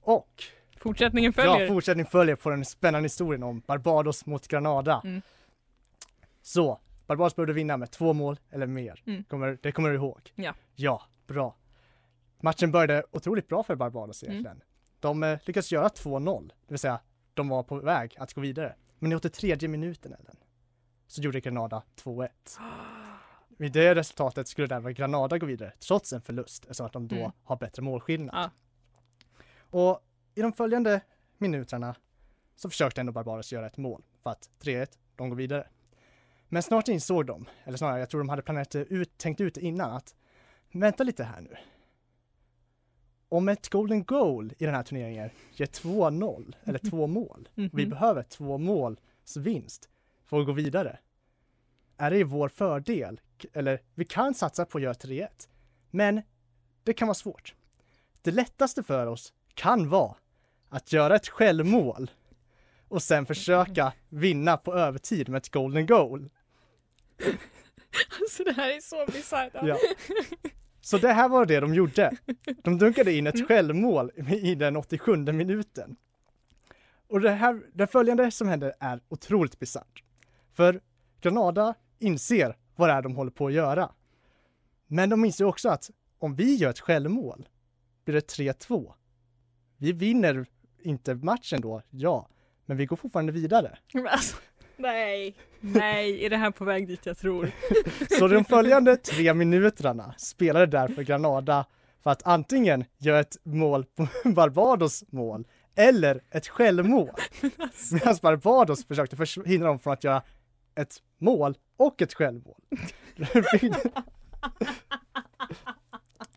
Och 0.00 0.44
Fortsättningen 0.76 1.32
följer. 1.32 1.60
ja, 1.60 1.68
fortsättning 1.68 2.06
följer 2.06 2.36
på 2.36 2.50
den 2.50 2.64
spännande 2.64 3.04
historien 3.04 3.42
om 3.42 3.62
Barbados 3.66 4.26
mot 4.26 4.48
Granada. 4.48 5.00
Mm. 5.04 5.22
Så, 6.42 6.80
Barbados 7.12 7.36
behövde 7.36 7.52
vinna 7.52 7.76
med 7.76 7.90
två 7.90 8.12
mål 8.12 8.40
eller 8.50 8.66
mer. 8.66 9.02
Mm. 9.06 9.24
Kommer, 9.24 9.58
det 9.62 9.72
kommer 9.72 9.88
du 9.90 9.94
ihåg? 9.96 10.32
Ja. 10.34 10.54
Ja, 10.74 11.02
bra. 11.26 11.56
Matchen 12.40 12.72
började 12.72 13.04
otroligt 13.10 13.48
bra 13.48 13.62
för 13.62 13.74
Barbados 13.76 14.22
Mm. 14.22 14.32
egentligen. 14.32 14.62
De 15.00 15.22
eh, 15.22 15.38
lyckades 15.44 15.72
göra 15.72 15.88
2-0, 15.88 16.48
det 16.48 16.54
vill 16.72 16.78
säga 16.78 17.00
de 17.34 17.48
var 17.48 17.62
på 17.62 17.76
väg 17.80 18.14
att 18.18 18.32
gå 18.34 18.40
vidare. 18.40 18.76
Men 18.98 19.12
i 19.12 19.14
83 19.14 19.68
minuten 19.68 20.12
Ellen, 20.12 20.36
så 21.06 21.22
gjorde 21.22 21.40
Granada 21.40 21.82
2-1. 21.96 22.28
Vid 23.48 23.72
det 23.72 23.94
resultatet 23.94 24.48
skulle 24.48 24.66
därför 24.66 24.90
Granada 24.90 25.38
gå 25.38 25.46
vidare 25.46 25.72
trots 25.88 26.12
en 26.12 26.20
förlust 26.22 26.62
eftersom 26.64 26.86
att 26.86 26.92
de 26.92 27.08
då 27.08 27.16
Mm. 27.16 27.30
har 27.44 27.56
bättre 27.56 27.82
målskillnad. 27.82 28.34
Ja. 28.34 28.50
Och 29.70 30.00
i 30.34 30.42
de 30.42 30.52
följande 30.52 31.00
minuterna 31.38 31.94
så 32.56 32.70
försökte 32.70 33.00
ändå 33.00 33.12
Barbados 33.12 33.52
göra 33.52 33.66
ett 33.66 33.76
mål 33.76 34.02
för 34.22 34.30
att 34.30 34.50
3-1, 34.60 34.98
de 35.16 35.28
går 35.28 35.36
vidare. 35.36 35.68
Men 36.52 36.62
snart 36.62 36.88
insåg 36.88 37.26
de, 37.26 37.46
eller 37.64 37.78
snarare 37.78 37.98
jag 38.00 38.10
tror 38.10 38.20
de 38.20 38.28
hade 38.28 38.42
planerat 38.42 38.74
ut, 38.74 39.18
tänkt 39.18 39.40
ut 39.40 39.56
innan 39.56 39.90
att 39.90 40.14
vänta 40.72 41.04
lite 41.04 41.24
här 41.24 41.40
nu. 41.40 41.56
Om 43.28 43.48
ett 43.48 43.68
golden 43.68 44.04
goal 44.04 44.52
i 44.58 44.64
den 44.66 44.74
här 44.74 44.82
turneringen 44.82 45.30
ger 45.52 45.66
2-0 45.66 46.54
eller 46.64 46.78
två 46.78 47.06
mål 47.06 47.48
och 47.54 47.58
vi 47.78 47.82
Mhm. 47.84 47.90
behöver 47.90 48.22
två 48.22 48.58
måls 48.58 49.36
vinst 49.36 49.88
för 50.24 50.40
att 50.40 50.46
gå 50.46 50.52
vidare. 50.52 50.98
Är 51.96 52.10
det 52.10 52.18
i 52.18 52.22
vår 52.22 52.48
fördel? 52.48 53.20
Eller 53.52 53.80
vi 53.94 54.04
kan 54.04 54.34
satsa 54.34 54.64
på 54.64 54.78
att 54.78 54.84
göra 54.84 54.94
3-1. 54.94 55.48
Men 55.90 56.22
det 56.84 56.92
kan 56.92 57.08
vara 57.08 57.14
svårt. 57.14 57.54
Det 58.22 58.30
lättaste 58.30 58.82
för 58.82 59.06
oss 59.06 59.32
kan 59.54 59.88
vara 59.88 60.14
att 60.68 60.92
göra 60.92 61.16
ett 61.16 61.28
självmål 61.28 62.10
och 62.88 63.02
sen 63.02 63.26
försöka 63.26 63.92
vinna 64.08 64.56
på 64.56 64.74
övertid 64.74 65.28
med 65.28 65.38
ett 65.38 65.48
golden 65.52 65.86
goal. 65.86 66.30
Alltså 68.20 68.44
det 68.44 68.52
här 68.52 68.70
är 68.70 68.80
så 68.80 69.06
bisarrt. 69.12 69.52
Ja. 69.62 69.78
Så 70.80 70.98
det 70.98 71.12
här 71.12 71.28
var 71.28 71.46
det 71.46 71.60
de 71.60 71.74
gjorde. 71.74 72.16
De 72.62 72.78
dunkade 72.78 73.12
in 73.12 73.26
ett 73.26 73.48
självmål 73.48 74.10
i 74.28 74.54
den 74.54 74.76
87 74.76 75.16
minuten. 75.16 75.96
Och 77.08 77.20
det 77.20 77.30
här, 77.30 77.62
det 77.72 77.86
följande 77.86 78.30
som 78.30 78.48
händer 78.48 78.74
är 78.80 79.00
otroligt 79.08 79.58
bisarrt. 79.58 80.02
För 80.52 80.80
Granada 81.20 81.74
inser 81.98 82.56
vad 82.76 82.88
det 82.88 82.92
är 82.92 83.02
de 83.02 83.16
håller 83.16 83.30
på 83.30 83.46
att 83.46 83.52
göra. 83.52 83.92
Men 84.86 85.10
de 85.10 85.24
inser 85.24 85.44
också 85.44 85.68
att 85.68 85.90
om 86.18 86.34
vi 86.34 86.54
gör 86.54 86.70
ett 86.70 86.80
självmål 86.80 87.48
blir 88.04 88.14
det 88.14 88.32
3-2. 88.32 88.92
Vi 89.76 89.92
vinner 89.92 90.46
inte 90.82 91.14
matchen 91.14 91.60
då, 91.60 91.82
ja, 91.90 92.28
men 92.66 92.76
vi 92.76 92.86
går 92.86 92.96
fortfarande 92.96 93.32
vidare. 93.32 93.78
Alltså, 94.08 94.36
nej, 94.82 95.34
nej, 95.60 96.24
är 96.24 96.30
det 96.30 96.36
här 96.36 96.50
på 96.50 96.64
väg 96.64 96.88
dit 96.88 97.06
jag 97.06 97.18
tror? 97.18 97.50
Så 98.18 98.28
de 98.28 98.44
följande 98.44 98.96
tre 98.96 99.34
minuterna 99.34 100.14
spelade 100.18 100.66
därför 100.66 101.02
Granada 101.02 101.64
för 102.02 102.10
att 102.10 102.26
antingen 102.26 102.84
göra 102.98 103.20
ett 103.20 103.36
mål 103.42 103.84
på 103.84 104.06
Barbados 104.28 105.04
mål 105.08 105.44
eller 105.74 106.20
ett 106.30 106.48
självmål. 106.48 107.10
Medan 107.92 108.16
Barbados 108.22 108.86
försökte 108.86 109.16
förhindra 109.16 109.68
dem 109.68 109.78
från 109.78 109.92
att 109.92 110.04
göra 110.04 110.22
ett 110.74 110.96
mål 111.18 111.54
och 111.76 112.02
ett 112.02 112.14
självmål. 112.14 112.60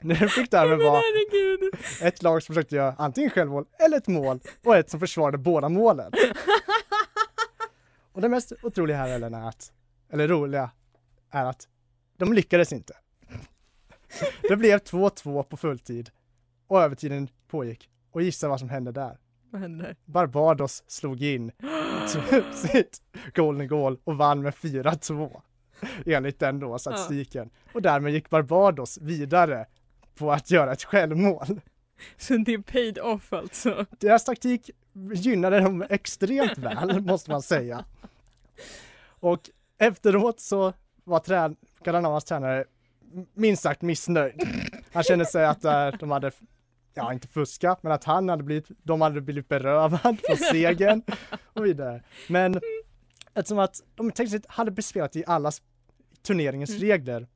Det 0.01 0.29
fick 0.29 0.51
därmed 0.51 0.77
Men 0.77 0.87
vara 0.87 1.01
ett 2.01 2.23
lag 2.23 2.43
som 2.43 2.55
försökte 2.55 2.75
göra 2.75 2.95
antingen 2.97 3.29
självmål 3.29 3.65
eller 3.85 3.97
ett 3.97 4.07
mål 4.07 4.39
och 4.63 4.75
ett 4.75 4.89
som 4.89 4.99
försvarade 4.99 5.37
båda 5.37 5.69
målen. 5.69 6.11
Och 8.15 8.21
det 8.21 8.29
mest 8.29 8.53
otroliga 8.63 8.97
här 8.97 9.09
Ellen 9.09 9.33
är 9.33 9.47
att, 9.47 9.73
eller 10.09 10.27
roliga, 10.27 10.71
är 11.31 11.45
att 11.45 11.67
de 12.17 12.33
lyckades 12.33 12.73
inte. 12.73 12.93
Det 14.49 14.55
blev 14.55 14.79
2-2 14.79 15.43
på 15.43 15.57
fulltid 15.57 16.09
och 16.67 16.81
övertiden 16.81 17.27
pågick. 17.47 17.89
Och 18.11 18.21
gissa 18.21 18.47
vad 18.47 18.59
som 18.59 18.69
hände 18.69 18.91
där? 18.91 19.17
Vad 19.49 19.61
händer? 19.61 19.95
Barbados 20.05 20.83
slog 20.87 21.21
in 21.21 21.51
sitt 22.53 23.01
golden 23.33 23.67
goal 23.67 23.97
och 24.03 24.17
vann 24.17 24.41
med 24.41 24.53
4-2. 24.53 25.41
Enligt 26.05 26.39
den 26.39 26.59
då 26.59 26.79
statistiken. 26.79 27.49
Och 27.73 27.81
därmed 27.81 28.13
gick 28.13 28.29
Barbados 28.29 28.97
vidare 28.97 29.65
på 30.15 30.31
att 30.31 30.51
göra 30.51 30.71
ett 30.71 30.83
självmål. 30.83 31.61
Så 32.17 32.37
det 32.37 32.53
är 32.53 32.57
paid 32.57 32.99
off 32.99 33.33
alltså? 33.33 33.85
Deras 33.99 34.23
taktik 34.25 34.71
gynnade 35.13 35.59
dem 35.59 35.85
extremt 35.89 36.57
väl, 36.57 37.01
måste 37.01 37.31
man 37.31 37.41
säga. 37.41 37.85
Och 39.07 39.49
efteråt 39.77 40.39
så 40.39 40.73
var 41.03 41.19
trän- 41.19 41.55
Granadas 41.83 42.23
tränare 42.23 42.65
minst 43.33 43.63
sagt 43.63 43.81
missnöjd. 43.81 44.41
Han 44.93 45.03
kände 45.03 45.25
sig 45.25 45.45
att 45.45 45.65
eh, 45.65 45.87
de 45.99 46.11
hade, 46.11 46.31
ja 46.93 47.13
inte 47.13 47.27
fuskat, 47.27 47.83
men 47.83 47.91
att 47.91 48.03
han 48.03 48.29
hade 48.29 48.43
blivit, 48.43 48.67
de 48.83 49.01
hade 49.01 49.21
blivit 49.21 49.47
berövad 49.47 49.99
från 50.25 50.37
segern 50.51 51.01
och 51.53 51.65
vidare. 51.65 52.03
Men 52.29 52.61
eftersom 53.33 53.59
att 53.59 53.81
de 53.95 54.11
tekniskt 54.11 54.45
hade 54.47 54.71
bespelat 54.71 55.15
i 55.15 55.23
alla 55.27 55.51
turneringens 56.21 56.69
Mm. 56.69 56.81
regler 56.81 57.27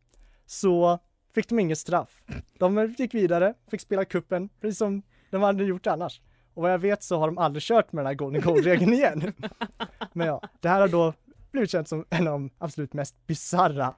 så 0.45 0.99
fick 1.35 1.49
de 1.49 1.59
inget 1.59 1.77
straff. 1.79 2.23
De 2.59 2.95
gick 2.97 3.13
vidare, 3.13 3.53
fick 3.71 3.81
spela 3.81 4.05
kuppen 4.05 4.49
precis 4.61 4.77
som 4.77 5.01
de 5.29 5.41
hade 5.41 5.63
gjort 5.63 5.87
annars. 5.87 6.21
Och 6.59 6.63
vad 6.63 6.71
jag 6.71 6.79
vet 6.79 7.03
så 7.03 7.17
har 7.19 7.27
de 7.27 7.37
aldrig 7.37 7.63
kört 7.63 7.91
med 7.91 8.03
den 8.03 8.07
här 8.07 8.13
golden 8.13 8.41
goal-regeln 8.41 8.93
igen. 8.93 9.33
Men 10.13 10.27
ja, 10.27 10.41
det 10.59 10.69
här 10.69 10.81
har 10.81 10.87
då 10.87 11.13
blivit 11.51 11.71
känt 11.71 11.87
som 11.87 12.05
en 12.09 12.27
av 12.27 12.33
de 12.33 12.49
absolut 12.57 12.93
mest 12.93 13.27
bizarra 13.27 13.95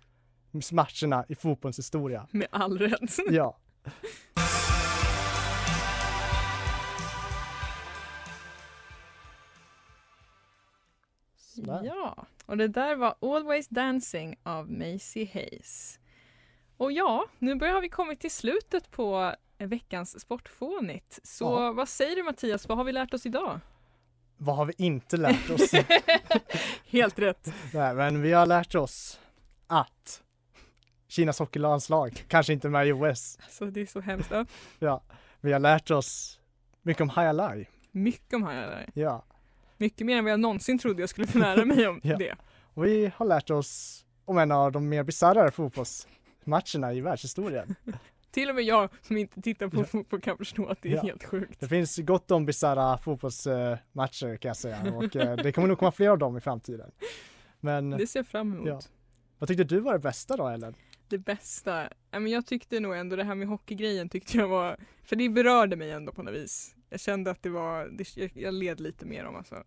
matcherna 0.72 1.26
i 1.30 1.36
fotbollens 1.36 1.80
historia. 1.80 2.28
Med 2.32 2.48
all 2.52 2.78
rätt. 2.78 3.18
Ja. 3.30 3.58
Sådär. 11.38 11.82
Ja, 11.84 12.26
och 12.46 12.58
det 12.58 12.68
där 12.68 12.96
var 12.96 13.16
Always 13.22 13.68
Dancing 13.68 14.36
av 14.44 14.72
Macy 14.72 15.30
Hayes. 15.34 16.00
Och 16.78 16.92
ja, 16.92 17.26
nu 17.40 17.56
börjar 17.56 17.82
vi 17.82 17.90
kommit 17.90 18.20
till 18.20 18.32
slutet 18.32 18.92
på 18.92 19.36
veckans 19.68 20.20
Sportfånigt. 20.22 21.20
Så 21.24 21.44
Ja. 21.46 21.72
vad 21.74 21.90
säger 21.90 22.16
du 22.16 22.24
Mattias, 22.24 22.68
vad 22.68 22.78
har 22.78 22.86
vi 22.86 22.92
lärt 22.92 23.14
oss 23.14 23.26
idag? 23.26 23.60
Vad 24.38 24.56
har 24.56 24.66
vi 24.66 24.74
inte 24.78 25.18
lärt 25.18 25.50
oss? 25.50 25.72
Helt 26.88 27.20
rätt. 27.20 27.54
Nej, 27.74 27.94
men 27.96 28.22
vi 28.22 28.32
har 28.34 28.46
lärt 28.46 28.76
oss 28.76 29.20
att 29.68 30.22
Kinas 31.08 31.40
hockeylandslag 31.40 32.26
kanske 32.28 32.54
inte 32.54 32.68
är 32.68 32.70
med 32.70 32.88
i 32.88 32.92
OS. 32.92 33.38
Alltså 33.44 33.66
det 33.66 33.82
är 33.82 33.86
så 33.86 34.00
hemskt. 34.00 34.32
Ja. 34.32 34.46
Ja, 34.80 35.02
vi 35.42 35.52
har 35.54 35.60
lärt 35.60 35.92
oss 35.92 36.40
mycket 36.82 37.02
om 37.02 37.10
Hayalai. 37.10 37.66
Mycket 37.92 38.34
om 38.34 38.44
här. 38.44 38.90
Ja, 38.94 39.24
Mycket 39.78 40.06
mer 40.08 40.18
än 40.18 40.24
vad 40.24 40.32
jag 40.34 40.40
någonsin 40.40 40.80
trodde 40.80 41.02
jag 41.02 41.10
skulle 41.10 41.28
få 41.28 41.38
lära 41.38 41.66
mig 41.66 41.88
om 41.88 42.00
Ja. 42.04 42.18
det. 42.18 42.36
och 42.74 42.86
vi 42.86 43.12
har 43.18 43.26
lärt 43.26 43.50
oss 43.50 44.06
om 44.26 44.38
en 44.38 44.52
av 44.52 44.72
de 44.72 44.90
mer 44.90 45.04
bisarrare 45.04 45.52
fotbollsmatcherna 45.52 46.94
i 46.94 47.02
världshistorien. 47.02 47.76
Till 48.32 48.50
och 48.50 48.56
med 48.56 48.64
jag 48.64 48.90
som 49.02 49.18
inte 49.18 49.42
tittar 49.42 49.68
på 49.68 49.84
fotboll 49.84 50.22
kan 50.22 50.38
förstå 50.38 50.66
att 50.68 50.82
det 50.82 50.90
är 50.90 50.96
Ja. 50.96 51.02
helt 51.02 51.24
sjukt. 51.24 51.60
Det 51.60 51.68
finns 51.68 51.98
gott 51.98 52.32
om 52.32 52.46
bisarra 52.46 52.98
fotbollsmatcher 52.98 54.38
kan 54.38 54.50
jag 54.50 54.58
säga 54.58 54.94
och 54.94 55.16
eh, 55.16 55.36
det 55.36 55.52
kommer 55.52 55.68
nog 55.68 55.78
komma 55.80 55.92
fler 55.92 56.10
av 56.10 56.18
dem 56.18 56.38
i 56.38 56.42
framtiden. 56.42 56.92
Men 57.60 57.90
Det 57.90 58.08
ser 58.08 58.20
jag 58.20 58.28
fram 58.28 58.54
emot. 58.54 58.68
Ja. 58.68 58.82
vad 59.40 59.48
tyckte 59.48 59.64
du 59.64 59.80
var 59.80 59.94
det 59.94 60.00
bästa 60.00 60.38
då 60.38 60.48
Ellen? 60.48 60.76
Det 61.08 61.18
bästa, 61.18 61.90
men 62.12 62.28
jag 62.28 62.46
tyckte 62.46 62.80
nog 62.80 62.96
ändå 62.98 63.16
det 63.16 63.24
här 63.24 63.36
med 63.36 63.48
hockeygrejen 63.48 64.10
tyckte 64.10 64.38
jag 64.38 64.48
var, 64.48 64.78
för 65.04 65.16
det 65.16 65.30
berörde 65.30 65.76
mig 65.76 65.92
ändå 65.92 66.12
på 66.12 66.24
något 66.24 66.34
vis. 66.34 66.76
Jag 66.90 67.00
kände 67.00 67.32
att 67.32 67.44
det 67.44 67.50
var, 67.50 67.92
jag 68.34 68.54
led 68.54 68.80
lite 68.80 69.06
mer 69.06 69.26
om 69.26 69.36
alltså. 69.36 69.64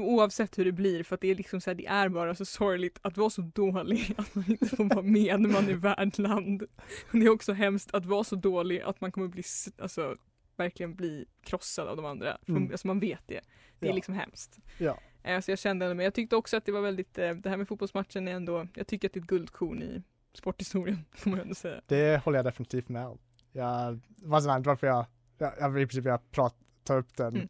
Oavsett 0.00 0.58
hur 0.58 0.64
det 0.64 0.72
blir 0.72 1.02
för 1.04 1.14
att 1.14 1.20
det 1.20 1.28
är 1.30 1.34
liksom 1.34 1.60
så 1.60 1.70
här, 1.70 1.74
det 1.74 1.86
är 1.86 2.08
bara 2.08 2.34
så 2.34 2.44
sorgligt 2.44 2.98
att 3.02 3.16
vara 3.16 3.30
så 3.30 3.42
dålig 3.42 4.14
att 4.18 4.34
man 4.34 4.44
inte 4.50 4.76
får 4.76 4.84
vara 4.84 5.02
med 5.02 5.40
när 5.40 5.48
man 5.48 5.68
är 5.68 5.74
värdland. 5.74 6.62
Det 7.12 7.18
är 7.18 7.28
också 7.30 7.52
hemskt 7.52 7.94
att 7.94 8.06
vara 8.06 8.24
så 8.24 8.36
dålig 8.36 8.80
att 8.80 9.00
man 9.00 9.12
kommer 9.12 9.28
bli, 9.28 9.42
alltså 9.78 10.16
verkligen 10.56 10.94
bli 10.94 11.24
krossad 11.42 11.88
av 11.88 11.96
de 11.96 12.04
andra. 12.04 12.38
Mm. 12.48 12.70
Alltså 12.70 12.86
man 12.86 13.00
vet 13.00 13.22
det. 13.26 13.40
Det 13.78 13.86
är 13.86 13.90
Ja. 13.90 13.94
liksom 13.94 14.14
hemskt. 14.14 14.58
Ja. 14.78 14.98
Eh, 15.22 15.40
Så 15.40 15.50
jag 15.50 15.58
kände 15.58 15.84
ändå, 15.86 15.94
men 15.94 16.04
jag 16.04 16.14
tyckte 16.14 16.36
också 16.36 16.56
att 16.56 16.64
det 16.66 16.72
var 16.72 16.80
väldigt, 16.80 17.18
eh, 17.18 17.30
det 17.30 17.48
här 17.50 17.56
med 17.56 17.68
fotbollsmatchen 17.68 18.28
är 18.28 18.32
ändå, 18.32 18.66
jag 18.74 18.86
tycker 18.86 19.08
att 19.08 19.12
det 19.14 19.18
är 19.18 19.22
ett 19.22 19.26
guldkorn 19.28 19.82
i 19.82 20.02
sporthistorien, 20.34 21.04
får 21.12 21.30
man 21.30 21.40
ändå 21.40 21.54
säga. 21.54 21.80
Det 21.86 22.22
håller 22.24 22.38
jag 22.38 22.44
definitivt 22.44 22.88
med 22.88 23.06
om. 23.06 23.18
Jag, 23.52 24.00
vad 24.16 24.42
som 24.42 24.52
hänt, 24.52 24.66
varför 24.66 24.86
jag, 24.86 25.06
jag, 25.38 25.52
jag 25.60 25.70
vill 25.70 25.82
i 25.82 25.86
princip 25.86 26.04
jag 26.04 26.30
prat, 26.30 26.56
ta 26.84 26.94
upp 26.94 27.16
den, 27.16 27.34
Mm. 27.34 27.48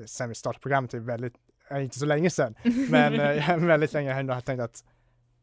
Ja, 0.00 0.06
sen 0.06 0.28
vi 0.28 0.34
startade 0.34 0.62
programmet 0.62 0.94
är 0.94 0.98
väldigt, 0.98 1.34
inte 1.72 1.98
så 1.98 2.06
länge 2.06 2.30
sedan, 2.30 2.54
men 2.90 3.20
eh, 3.20 3.56
väldigt 3.66 3.92
länge 3.92 4.08
har 4.08 4.14
jag 4.14 4.20
ändå 4.20 4.40
tänkt 4.40 4.60
att 4.60 4.84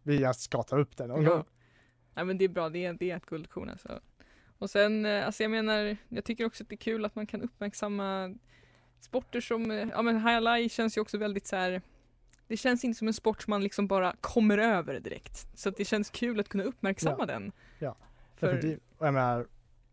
vi 0.04 0.34
ska 0.34 0.64
ta 0.64 0.78
upp 0.78 0.98
den 0.98 1.08
någon 1.08 1.26
gång. 1.26 1.38
Ja. 1.38 1.46
ja 2.14 2.24
men 2.24 2.38
det 2.38 2.46
är 2.46 2.50
bra, 2.50 2.70
det 2.70 2.86
är, 2.86 2.94
det 2.94 3.12
är 3.12 3.18
ett 3.18 3.26
guldkorn 3.26 3.70
alltså. 3.70 4.00
Och 4.58 4.70
sen, 4.70 5.06
eh, 5.06 5.26
alltså 5.26 5.44
jag 5.44 5.52
menar, 5.52 5.98
jag 6.10 6.24
tycker 6.24 6.46
också 6.46 6.64
att 6.64 6.70
det 6.70 6.76
är 6.76 6.78
kul 6.78 7.06
att 7.06 7.16
man 7.16 7.28
kan 7.28 7.42
uppmärksamma 7.42 8.36
sporter 9.00 9.42
som, 9.42 9.72
eh, 9.72 9.88
ja 9.92 10.02
men 10.02 10.28
highlight 10.28 10.72
känns 10.72 10.98
ju 10.98 11.02
också 11.02 11.18
väldigt 11.18 11.48
så 11.48 11.56
här. 11.56 11.82
Det 12.48 12.58
känns 12.58 12.84
inte 12.84 12.98
som 12.98 13.08
en 13.08 13.14
sport 13.14 13.42
som 13.42 13.52
man 13.52 13.64
liksom 13.64 13.88
bara 13.88 14.16
kommer 14.22 14.58
över 14.58 15.00
direkt. 15.00 15.48
Så 15.60 15.70
att 15.70 15.78
det 15.78 15.86
känns 15.86 16.10
kul 16.10 16.40
att 16.40 16.50
kunna 16.50 16.64
uppmärksamma 16.64 17.16
Ja. 17.20 17.26
den. 17.26 17.52
Ja, 17.80 17.96
För. 18.36 18.78
Och 18.98 19.06
jag 19.06 19.14
menar, 19.14 19.48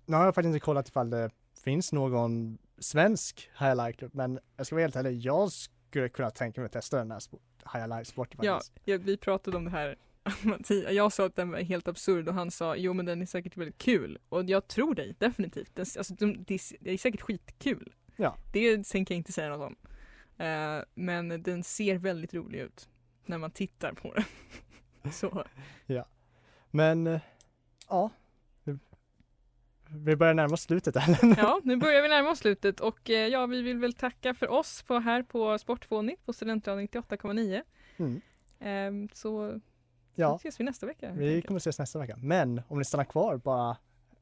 nu 0.07 0.17
har 0.17 0.25
jag 0.25 0.35
faktiskt 0.35 0.55
inte 0.55 0.65
kollat 0.65 0.89
ifall 0.89 1.11
det 1.11 1.31
finns 1.65 1.93
någon 1.93 2.59
svensk 2.83 3.51
highlight 3.59 4.15
men 4.15 4.39
jag 4.57 4.67
ska 4.67 4.75
vara 4.75 4.83
helt 4.83 4.97
ärlig, 4.97 5.19
jag 5.19 5.53
skulle 5.53 6.09
kunna 6.09 6.31
tänka 6.31 6.61
mig 6.61 6.67
att 6.67 6.73
testa 6.73 6.97
den 6.99 7.11
här 7.11 7.21
highlight 7.75 8.07
sporten 8.07 8.41
ja, 8.43 8.61
ja, 8.85 8.99
vi 8.99 9.17
pratade 9.17 9.57
om 9.57 9.65
det 9.65 9.71
här 9.71 9.97
jag 10.91 11.13
sa 11.13 11.27
att 11.27 11.37
den 11.37 11.51
var 11.51 11.59
helt 11.59 11.89
absurd 11.89 12.29
och 12.29 12.35
han 12.35 12.51
sa 12.51 12.77
jo 12.77 12.93
men 12.93 13.07
den 13.07 13.23
är 13.23 13.27
säkert 13.27 13.57
väldigt 13.57 13.79
kul 13.79 14.19
och 14.29 14.45
jag 14.45 14.69
tror 14.69 14.95
dig 14.95 15.15
definitivt. 15.19 15.75
Den, 15.75 15.87
alltså, 15.99 16.15
de, 16.15 16.45
det, 16.45 16.55
är, 16.55 16.97
säkert 16.97 17.21
skitkul. 17.21 17.93
Ja. 18.17 18.37
Det 18.53 18.89
tänker 18.89 19.15
jag 19.15 19.17
inte 19.19 19.33
säga 19.33 19.49
något 19.49 19.67
om. 19.67 19.77
Eh, 20.47 20.83
men 20.95 21.43
den 21.43 21.65
ser 21.65 21.99
väldigt 21.99 22.35
rolig 22.35 22.59
ut 22.59 22.89
när 23.27 23.39
man 23.39 23.51
tittar 23.51 23.93
på 23.93 24.15
den. 24.15 24.25
Så 25.13 25.45
Men, 26.71 27.07
eh, 27.07 27.21
ja. 27.89 28.11
Vi- 29.95 30.17
börjar 30.17 30.35
närma 30.35 30.55
oss 30.55 30.63
slutet 30.63 30.97
Ellen. 31.09 31.35
ja, 31.39 31.61
nu 31.65 31.77
börjar 31.77 32.03
vi 32.03 32.09
närma 32.09 32.31
oss 32.31 32.39
slutet 32.39 32.81
och 32.81 33.11
eh, 33.11 33.27
ja, 33.29 33.47
vi 33.47 33.63
vill 33.63 33.79
väl 33.79 33.93
tacka 33.93 34.35
för 34.35 34.51
oss 34.51 34.83
på, 34.83 34.99
här 34.99 35.23
på 35.23 35.59
Sportfånigt 35.59 36.27
på 36.27 36.33
Studentradion 36.33 36.89
98,9. 36.89 37.63
Mm. 37.97 38.21
Ehm, 38.61 39.09
så 39.13 39.61
Ja, 40.15 40.37
ses 40.37 40.61
vi 40.61 40.65
nästa 40.65 40.87
vecka. 40.87 41.11
vi 41.13 41.29
enkelt. 41.29 41.47
kommer 41.47 41.59
ses 41.61 41.79
nästa 41.79 41.99
vecka. 41.99 42.17
Men 42.19 42.63
om 42.69 42.79
ni 42.79 42.85
stannar 42.85 43.05
kvar 43.05 43.37
bara 43.37 43.77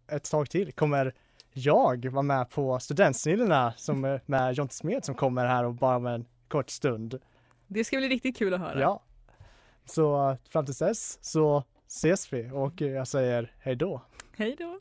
ett 0.09 0.31
tag 0.31 0.51
till 0.51 0.73
kommer 0.73 1.15
jag 1.53 2.07
vara 2.11 2.23
med 2.23 2.51
på 2.51 2.79
Studentsnillena 2.79 3.73
som 3.77 4.01
med 4.27 4.55
Jonte 4.55 4.75
Smed 4.75 5.05
som 5.05 5.15
kommer 5.15 5.47
här 5.47 5.65
och 5.65 5.75
bara 5.75 5.97
om 5.97 6.07
en 6.07 6.27
kort 6.49 6.71
stund. 6.71 7.19
Det 7.67 7.85
ska 7.85 7.97
bli 7.97 8.09
riktigt 8.09 8.37
kul 8.37 8.55
att 8.55 8.61
höra. 8.61 8.81
Ja. 8.81 9.03
Så 9.85 10.37
fram 10.49 10.65
till 10.67 10.75
dess 10.75 11.19
så 11.25 11.65
ses 11.87 12.33
vi 12.33 12.51
och 12.53 12.81
jag 12.81 13.09
säger 13.09 13.53
hej 13.59 13.77
då. 13.77 14.03
Hej 14.37 14.57
då! 14.59 14.81